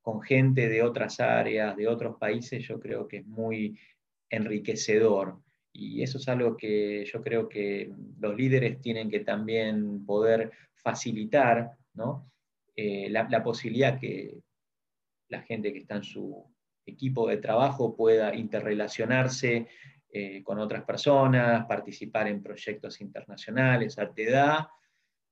con 0.00 0.22
gente 0.22 0.68
de 0.68 0.82
otras 0.82 1.18
áreas, 1.18 1.76
de 1.76 1.88
otros 1.88 2.16
países, 2.16 2.66
yo 2.66 2.78
creo 2.78 3.08
que 3.08 3.18
es 3.18 3.26
muy 3.26 3.76
enriquecedor. 4.30 5.40
Y 5.72 6.02
eso 6.02 6.18
es 6.18 6.28
algo 6.28 6.56
que 6.56 7.04
yo 7.04 7.22
creo 7.22 7.48
que 7.48 7.90
los 8.20 8.36
líderes 8.36 8.80
tienen 8.80 9.10
que 9.10 9.20
también 9.20 10.04
poder 10.04 10.50
facilitar 10.74 11.72
eh, 12.76 13.08
la, 13.10 13.42
posibilidad 13.42 13.98
que 13.98 14.40
la 15.28 15.42
gente 15.42 15.72
que 15.72 15.80
está 15.80 15.96
en 15.96 16.04
su 16.04 16.44
equipo 16.84 17.28
de 17.28 17.38
trabajo 17.38 17.96
pueda 17.96 18.34
interrelacionarse 18.34 19.68
eh, 20.10 20.42
con 20.42 20.58
otras 20.58 20.84
personas, 20.84 21.66
participar 21.66 22.28
en 22.28 22.42
proyectos 22.42 23.00
internacionales, 23.00 23.96
te 24.14 24.30
da, 24.30 24.70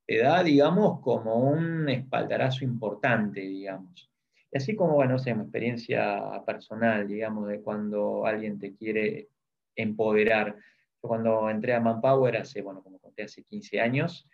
te 0.07 0.19
da, 0.19 0.43
digamos, 0.43 1.01
como 1.01 1.37
un 1.37 1.89
espaldarazo 1.89 2.65
importante, 2.65 3.41
digamos. 3.41 4.11
Y 4.53 4.57
así 4.57 4.75
como, 4.75 4.95
bueno, 4.95 5.19
sé, 5.19 5.35
mi 5.35 5.43
experiencia 5.43 6.43
personal, 6.47 7.07
digamos, 7.07 7.49
de 7.49 7.61
cuando 7.61 8.25
alguien 8.27 8.59
te 8.59 8.75
quiere 8.75 9.29
empoderar. 9.77 10.57
Yo 11.03 11.09
cuando 11.09 11.49
entré 11.49 11.75
a 11.75 11.81
Manpower 11.81 12.37
hace, 12.37 12.63
bueno, 12.63 12.83
como 12.83 12.99
conté, 12.99 13.23
hace 13.23 13.45
15 13.45 13.81
años, 13.81 14.29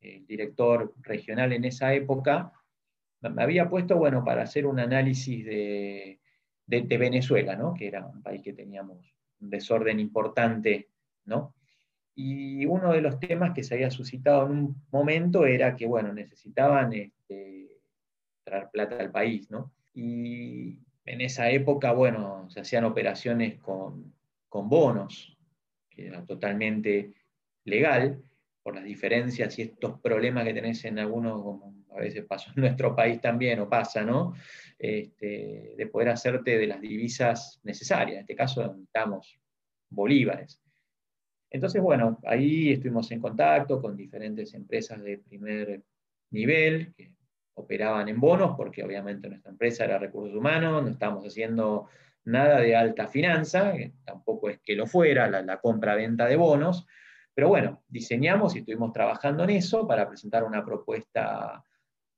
el 0.00 0.26
director 0.26 0.94
regional 1.02 1.52
en 1.52 1.64
esa 1.64 1.92
época, 1.94 2.52
me 3.20 3.42
había 3.42 3.68
puesto, 3.68 3.96
bueno, 3.96 4.24
para 4.24 4.42
hacer 4.42 4.66
un 4.66 4.78
análisis 4.78 5.44
de, 5.44 6.20
Venezuela, 6.66 7.56
¿no? 7.56 7.74
que 7.74 7.88
era 7.88 8.06
un 8.06 8.22
país 8.22 8.42
que 8.42 8.52
teníamos 8.52 9.14
un 9.40 9.50
desorden 9.50 9.98
importante, 10.00 10.88
¿no? 11.24 11.54
Y 12.14 12.66
uno 12.66 12.92
de 12.92 13.00
los 13.00 13.20
temas 13.20 13.52
que 13.54 13.62
se 13.62 13.74
había 13.74 13.90
suscitado 13.90 14.46
en 14.46 14.52
un 14.52 14.82
momento 14.90 15.46
era 15.46 15.76
que, 15.76 15.86
bueno, 15.86 16.12
necesitaban 16.12 16.92
este, 16.92 17.80
traer 18.42 18.68
plata 18.72 18.98
al 18.98 19.12
país, 19.12 19.48
¿no? 19.50 19.72
Y 19.94 20.80
en 21.04 21.20
esa 21.20 21.48
época, 21.50 21.92
bueno, 21.92 22.50
se 22.50 22.60
hacían 22.60 22.84
operaciones 22.84 23.58
con, 23.60 24.12
con 24.48 24.68
bonos, 24.68 25.36
que 25.90 26.06
era 26.06 26.24
totalmente 26.24 27.12
legal, 27.64 28.22
por 28.62 28.74
las 28.74 28.84
diferencias 28.84 29.58
y 29.58 29.62
estos 29.62 29.98
problemas 30.00 30.44
que 30.44 30.52
tenés 30.52 30.84
en 30.84 30.98
algunos, 30.98 31.42
como 31.42 31.74
a 31.90 32.00
veces 32.00 32.24
pasó 32.26 32.50
en 32.54 32.62
nuestro 32.62 32.94
país 32.94 33.20
también, 33.20 33.60
o 33.60 33.68
pasa, 33.68 34.02
¿no? 34.02 34.34
Este, 34.78 35.74
de 35.76 35.86
poder 35.86 36.10
hacerte 36.10 36.58
de 36.58 36.66
las 36.66 36.80
divisas 36.80 37.60
necesarias. 37.64 38.16
En 38.16 38.20
este 38.20 38.36
caso 38.36 38.66
necesitamos 38.66 39.38
bolívares. 39.88 40.60
Entonces, 41.50 41.80
bueno, 41.80 42.18
ahí 42.24 42.72
estuvimos 42.72 43.10
en 43.10 43.20
contacto 43.20 43.80
con 43.80 43.96
diferentes 43.96 44.52
empresas 44.52 45.02
de 45.02 45.18
primer 45.18 45.82
nivel 46.30 46.92
que 46.94 47.14
operaban 47.54 48.08
en 48.08 48.20
bonos, 48.20 48.54
porque 48.56 48.84
obviamente 48.84 49.28
nuestra 49.28 49.50
empresa 49.50 49.84
era 49.84 49.98
recursos 49.98 50.36
humanos, 50.36 50.82
no 50.82 50.90
estábamos 50.90 51.26
haciendo 51.26 51.88
nada 52.24 52.60
de 52.60 52.76
alta 52.76 53.08
finanza, 53.08 53.72
tampoco 54.04 54.50
es 54.50 54.60
que 54.60 54.74
lo 54.74 54.86
fuera, 54.86 55.28
la, 55.28 55.60
compra-venta 55.60 56.26
de 56.26 56.36
bonos, 56.36 56.86
pero 57.34 57.48
bueno, 57.48 57.82
diseñamos 57.88 58.54
y 58.54 58.60
estuvimos 58.60 58.92
trabajando 58.92 59.44
en 59.44 59.50
eso 59.50 59.86
para 59.86 60.08
presentar 60.08 60.44
una 60.44 60.64
propuesta 60.64 61.62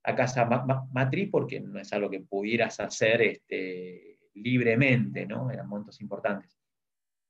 a 0.03 0.15
casa 0.15 0.47
matriz, 0.93 1.29
porque 1.31 1.61
no 1.61 1.79
es 1.79 1.93
algo 1.93 2.11
que 2.11 2.21
pudieras 2.21 2.81
hacer 2.81 3.23
este, 3.23 4.19
libremente, 4.35 5.27
¿no? 5.27 5.51
Eran 5.51 5.69
montos 5.69 6.01
importantes. 6.01 6.59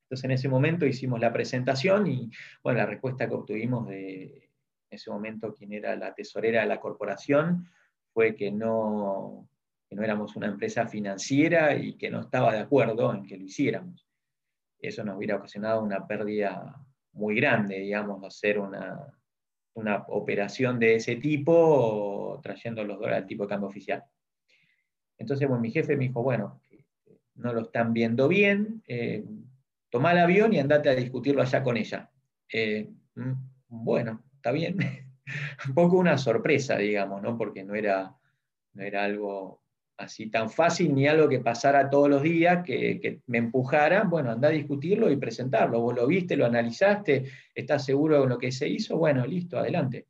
Entonces 0.04 0.24
en 0.24 0.30
ese 0.32 0.48
momento 0.48 0.86
hicimos 0.86 1.20
la 1.20 1.32
presentación 1.32 2.06
y 2.06 2.30
bueno, 2.62 2.78
la 2.78 2.86
respuesta 2.86 3.28
que 3.28 3.34
obtuvimos 3.34 3.88
de 3.88 4.50
en 4.90 4.96
ese 4.96 5.10
momento 5.10 5.54
quien 5.54 5.72
era 5.72 5.94
la 5.94 6.14
tesorera 6.14 6.62
de 6.62 6.66
la 6.66 6.80
corporación 6.80 7.68
fue 8.12 8.34
que 8.34 8.50
no, 8.50 9.48
que 9.90 9.96
no 9.96 10.04
éramos 10.04 10.36
una 10.36 10.46
empresa 10.46 10.86
financiera 10.86 11.74
y 11.74 11.94
que 11.94 12.10
no 12.10 12.20
estaba 12.20 12.52
de 12.52 12.60
acuerdo 12.60 13.12
en 13.12 13.26
que 13.26 13.36
lo 13.36 13.44
hiciéramos. 13.44 14.06
Eso 14.78 15.02
nos 15.02 15.16
hubiera 15.16 15.34
ocasionado 15.34 15.82
una 15.82 16.06
pérdida 16.06 16.80
muy 17.12 17.34
grande, 17.34 17.80
digamos, 17.80 18.22
hacer 18.22 18.60
una, 18.60 19.12
una 19.74 20.04
operación 20.08 20.78
de 20.78 20.94
ese 20.94 21.16
tipo 21.16 22.38
trayendo 22.40 22.84
los 22.84 23.00
dólares 23.00 23.22
al 23.22 23.26
tipo 23.26 23.42
de 23.42 23.48
cambio 23.48 23.68
oficial. 23.68 24.04
Entonces, 25.18 25.48
bueno, 25.48 25.60
mi 25.60 25.72
jefe 25.72 25.96
me 25.96 26.06
dijo, 26.06 26.22
bueno, 26.22 26.60
no 27.34 27.52
lo 27.52 27.62
están 27.62 27.92
viendo 27.92 28.28
bien, 28.28 28.84
eh, 28.86 29.24
toma 29.90 30.12
el 30.12 30.18
avión 30.18 30.52
y 30.52 30.60
andate 30.60 30.88
a 30.88 30.94
discutirlo 30.94 31.42
allá 31.42 31.64
con 31.64 31.76
ella. 31.76 32.08
Eh, 32.52 32.88
mm, 33.16 33.32
bueno, 33.66 34.22
está 34.36 34.52
bien. 34.52 34.76
Un 35.66 35.74
poco 35.74 35.96
una 35.98 36.16
sorpresa, 36.16 36.76
digamos, 36.76 37.20
¿no? 37.22 37.36
porque 37.36 37.64
no 37.64 37.74
era, 37.74 38.14
no 38.74 38.82
era 38.84 39.04
algo 39.04 39.60
así 40.00 40.30
tan 40.30 40.50
fácil 40.50 40.94
ni 40.94 41.06
algo 41.06 41.28
que 41.28 41.40
pasara 41.40 41.90
todos 41.90 42.08
los 42.08 42.22
días, 42.22 42.64
que, 42.64 43.20
me 43.26 43.38
empujara, 43.38 44.04
bueno, 44.04 44.30
anda 44.30 44.48
a 44.48 44.52
discutirlo 44.52 45.10
y 45.10 45.16
presentarlo. 45.16 45.80
Vos 45.80 45.94
lo 45.94 46.06
viste, 46.06 46.36
lo 46.36 46.46
analizaste, 46.46 47.26
estás 47.54 47.84
seguro 47.84 48.22
de 48.22 48.28
lo 48.28 48.38
que 48.38 48.50
se 48.50 48.66
hizo, 48.66 48.96
bueno, 48.96 49.26
listo, 49.26 49.58
adelante, 49.58 50.06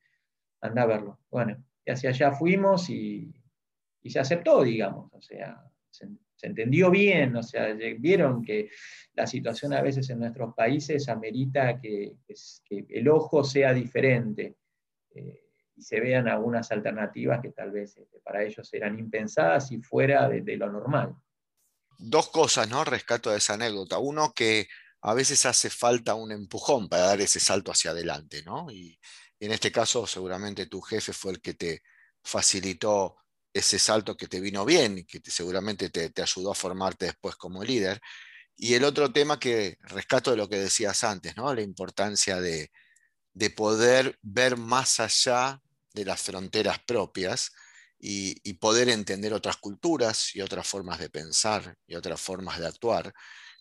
anda 0.61 0.83
a 0.83 0.87
verlo. 0.87 1.19
Bueno, 1.31 1.57
y 1.85 1.91
hacia 1.91 2.11
allá 2.11 2.33
fuimos 2.33 2.89
y, 2.89 3.35
se 4.05 4.19
aceptó, 4.19 4.63
digamos, 4.63 5.13
o 5.13 5.21
sea, 5.21 5.61
se, 5.91 6.09
entendió 6.43 6.91
bien, 6.91 7.37
o 7.37 7.43
sea, 7.43 7.75
vieron 7.99 8.43
que 8.43 8.71
la 9.13 9.27
situación 9.27 9.75
a 9.75 9.83
veces 9.83 10.09
en 10.09 10.21
nuestros 10.21 10.55
países 10.55 11.09
amerita 11.09 11.79
que, 11.79 12.15
el 12.71 13.09
ojo 13.09 13.45
sea 13.45 13.75
diferente. 13.75 14.55
Eh, 15.15 15.50
y 15.81 15.83
se 15.83 15.99
vean 15.99 16.29
algunas 16.29 16.71
alternativas 16.71 17.41
que 17.41 17.51
tal 17.51 17.71
vez 17.71 17.97
este, 17.97 18.21
para 18.21 18.43
ellos 18.43 18.69
eran 18.75 18.99
impensadas 18.99 19.73
y 19.73 19.81
fuera 19.81 20.29
de, 20.29 20.57
lo 20.57 20.71
normal. 20.71 21.15
Dos 21.99 22.29
cosas, 22.29 22.69
¿no? 22.69 22.85
Rescato 22.85 23.31
de 23.31 23.39
esa 23.39 23.55
anécdota. 23.55 23.99
Uno, 23.99 24.33
que 24.35 24.69
a 25.03 25.15
veces 25.15 25.47
hace 25.47 25.71
falta 25.71 26.15
un 26.15 26.33
empujón 26.33 26.89
para 26.89 27.07
dar 27.07 27.21
ese 27.21 27.41
salto 27.41 27.73
hacia 27.73 27.93
adelante, 27.93 28.43
¿no? 28.43 28.71
Y, 28.71 28.99
en 29.41 29.53
este 29.53 29.73
caso 29.73 30.07
seguramente 30.07 30.67
tu 30.67 30.83
jefe 30.83 31.15
fue 31.15 31.33
el 31.33 31.41
que 31.41 31.55
te, 31.55 31.81
facilitó 32.23 33.17
ese 33.53 33.79
salto 33.79 34.17
que 34.17 34.29
te 34.29 34.41
vino 34.41 34.65
bien 34.65 34.99
y 34.99 35.05
que 35.05 35.21
seguramente 35.25 35.91
te, 35.91 36.23
ayudó 36.23 36.53
a 36.53 36.55
formarte 36.55 37.07
después 37.07 37.37
como 37.37 37.65
líder. 37.65 38.01
Y 38.57 38.75
el 38.75 38.85
otro 38.85 39.13
tema 39.13 39.39
que 39.39 39.77
rescato 39.81 40.31
de 40.31 40.37
lo 40.37 40.49
que 40.49 40.59
decías 40.59 41.03
antes, 41.03 41.37
¿no? 41.37 41.53
la 41.55 41.63
importancia 41.63 42.41
de, 42.41 42.71
poder 43.57 44.19
ver 44.23 44.57
más 44.57 45.01
allá 45.01 45.61
de 45.95 46.05
las 46.05 46.21
fronteras 46.21 46.79
propias 46.87 47.53
y, 47.99 48.37
y, 48.49 48.55
poder 48.55 48.89
entender 48.89 49.35
otras 49.35 49.57
culturas 49.57 50.35
y 50.35 50.41
otras 50.41 50.67
formas 50.67 50.99
de 50.99 51.11
pensar 51.11 51.77
y 51.87 51.95
otras 51.95 52.21
formas 52.21 52.59
de 52.59 52.67
actuar, 52.67 53.13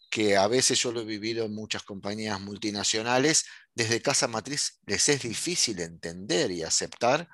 que 0.09 0.37
a 0.37 0.47
veces 0.47 0.79
yo 0.79 0.91
lo 0.91 1.01
he 1.01 1.05
vivido 1.05 1.45
en 1.45 1.53
muchas 1.53 1.83
compañías 1.83 2.39
multinacionales, 2.39 3.45
desde 3.75 4.01
casa 4.01 4.27
matriz 4.27 4.79
les 4.85 5.07
es 5.09 5.21
difícil 5.21 5.79
entender 5.79 6.51
y 6.51 6.63
aceptar 6.63 7.29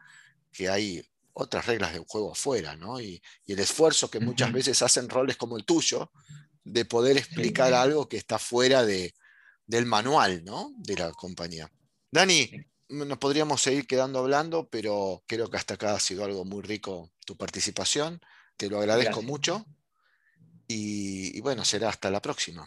que 0.51 0.69
hay 0.69 1.07
otras 1.33 1.65
reglas 1.65 1.93
del 1.93 2.05
juego 2.07 2.31
afuera, 2.31 2.75
¿no? 2.75 2.99
Y, 2.99 3.21
el 3.45 3.59
esfuerzo 3.59 4.09
que 4.09 4.19
muchas 4.19 4.51
veces 4.51 4.81
hacen 4.81 5.09
roles 5.09 5.37
como 5.37 5.57
el 5.57 5.65
tuyo, 5.65 6.11
de 6.63 6.85
poder 6.85 7.17
explicar 7.17 7.73
algo 7.73 8.09
que 8.09 8.17
está 8.17 8.39
fuera 8.39 8.83
de, 8.85 9.13
del 9.67 9.85
manual, 9.85 10.43
¿no? 10.43 10.73
De 10.77 10.95
la 10.95 11.11
compañía. 11.11 11.71
Dani, 12.09 12.49
nos 12.89 13.17
podríamos 13.17 13.61
seguir 13.61 13.87
quedando 13.87 14.19
hablando, 14.19 14.67
pero 14.69 15.23
creo 15.27 15.49
que 15.49 15.57
hasta 15.57 15.75
acá 15.75 15.93
ha 15.93 15.99
sido 15.99 16.23
algo 16.25 16.45
muy 16.45 16.61
rico 16.61 17.11
tu 17.25 17.35
participación. 17.35 18.19
Te 18.57 18.69
lo 18.69 18.79
agradezco 18.79 19.21
mucho. 19.21 19.65
Y, 20.67 21.37
y, 21.37 21.41
bueno, 21.41 21.63
será 21.63 21.89
hasta 21.89 22.09
la 22.09 22.21
próxima. 22.21 22.65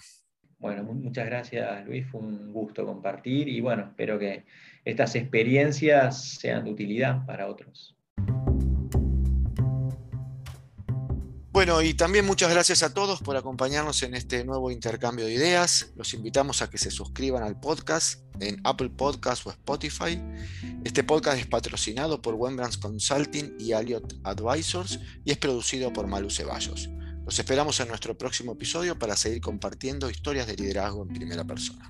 Bueno, 0.59 0.83
muchas 0.83 1.27
gracias 1.27 1.87
Luis, 1.87 2.07
fue 2.11 2.21
un 2.21 2.53
gusto 2.53 2.85
compartir 2.85 3.49
y 3.49 3.61
bueno, 3.61 3.85
espero 3.85 4.19
que 4.19 4.45
estas 4.85 5.15
experiencias 5.15 6.21
sean 6.41 6.65
de 6.65 6.73
utilidad 6.73 7.25
para 7.27 7.47
otros. 7.47 7.98
Bueno, 11.59 11.83
y 11.83 11.93
también 11.93 12.25
muchas 12.25 12.53
gracias 12.53 12.85
a 12.85 12.95
todos 12.95 13.21
por 13.21 13.37
acompañarnos 13.37 14.05
en 14.05 14.15
este 14.15 14.45
nuevo 14.45 14.71
intercambio 14.71 15.27
de 15.27 15.35
ideas. 15.35 15.91
Los 15.97 16.15
invitamos 16.15 16.63
a 16.63 16.71
que 16.71 16.79
se 16.79 16.93
suscriban 16.93 17.43
al 17.43 17.59
podcast 17.59 18.21
en 18.39 18.61
Apple 18.63 18.91
Podcasts 18.91 19.45
o 19.45 19.51
Spotify. 19.51 20.23
Este 20.85 21.03
podcast 21.03 21.37
es 21.41 21.49
patrocinado 21.49 22.23
por 22.23 22.35
Wembrands 22.35 22.79
Consulting 22.79 23.57
y 23.59 23.73
Alliot 23.73 24.21
Advisors 24.23 25.01
y 25.25 25.33
es 25.33 25.39
producido 25.39 25.93
por 25.93 26.07
Malu 26.07 26.31
Ceballos. 26.31 26.91
Los 27.25 27.37
esperamos 27.41 27.81
en 27.81 27.89
nuestro 27.89 28.17
próximo 28.17 28.53
episodio 28.53 28.97
para 28.97 29.17
seguir 29.17 29.41
compartiendo 29.41 30.09
historias 30.09 30.47
de 30.47 30.55
liderazgo 30.55 31.03
en 31.03 31.09
primera 31.09 31.43
persona. 31.43 31.89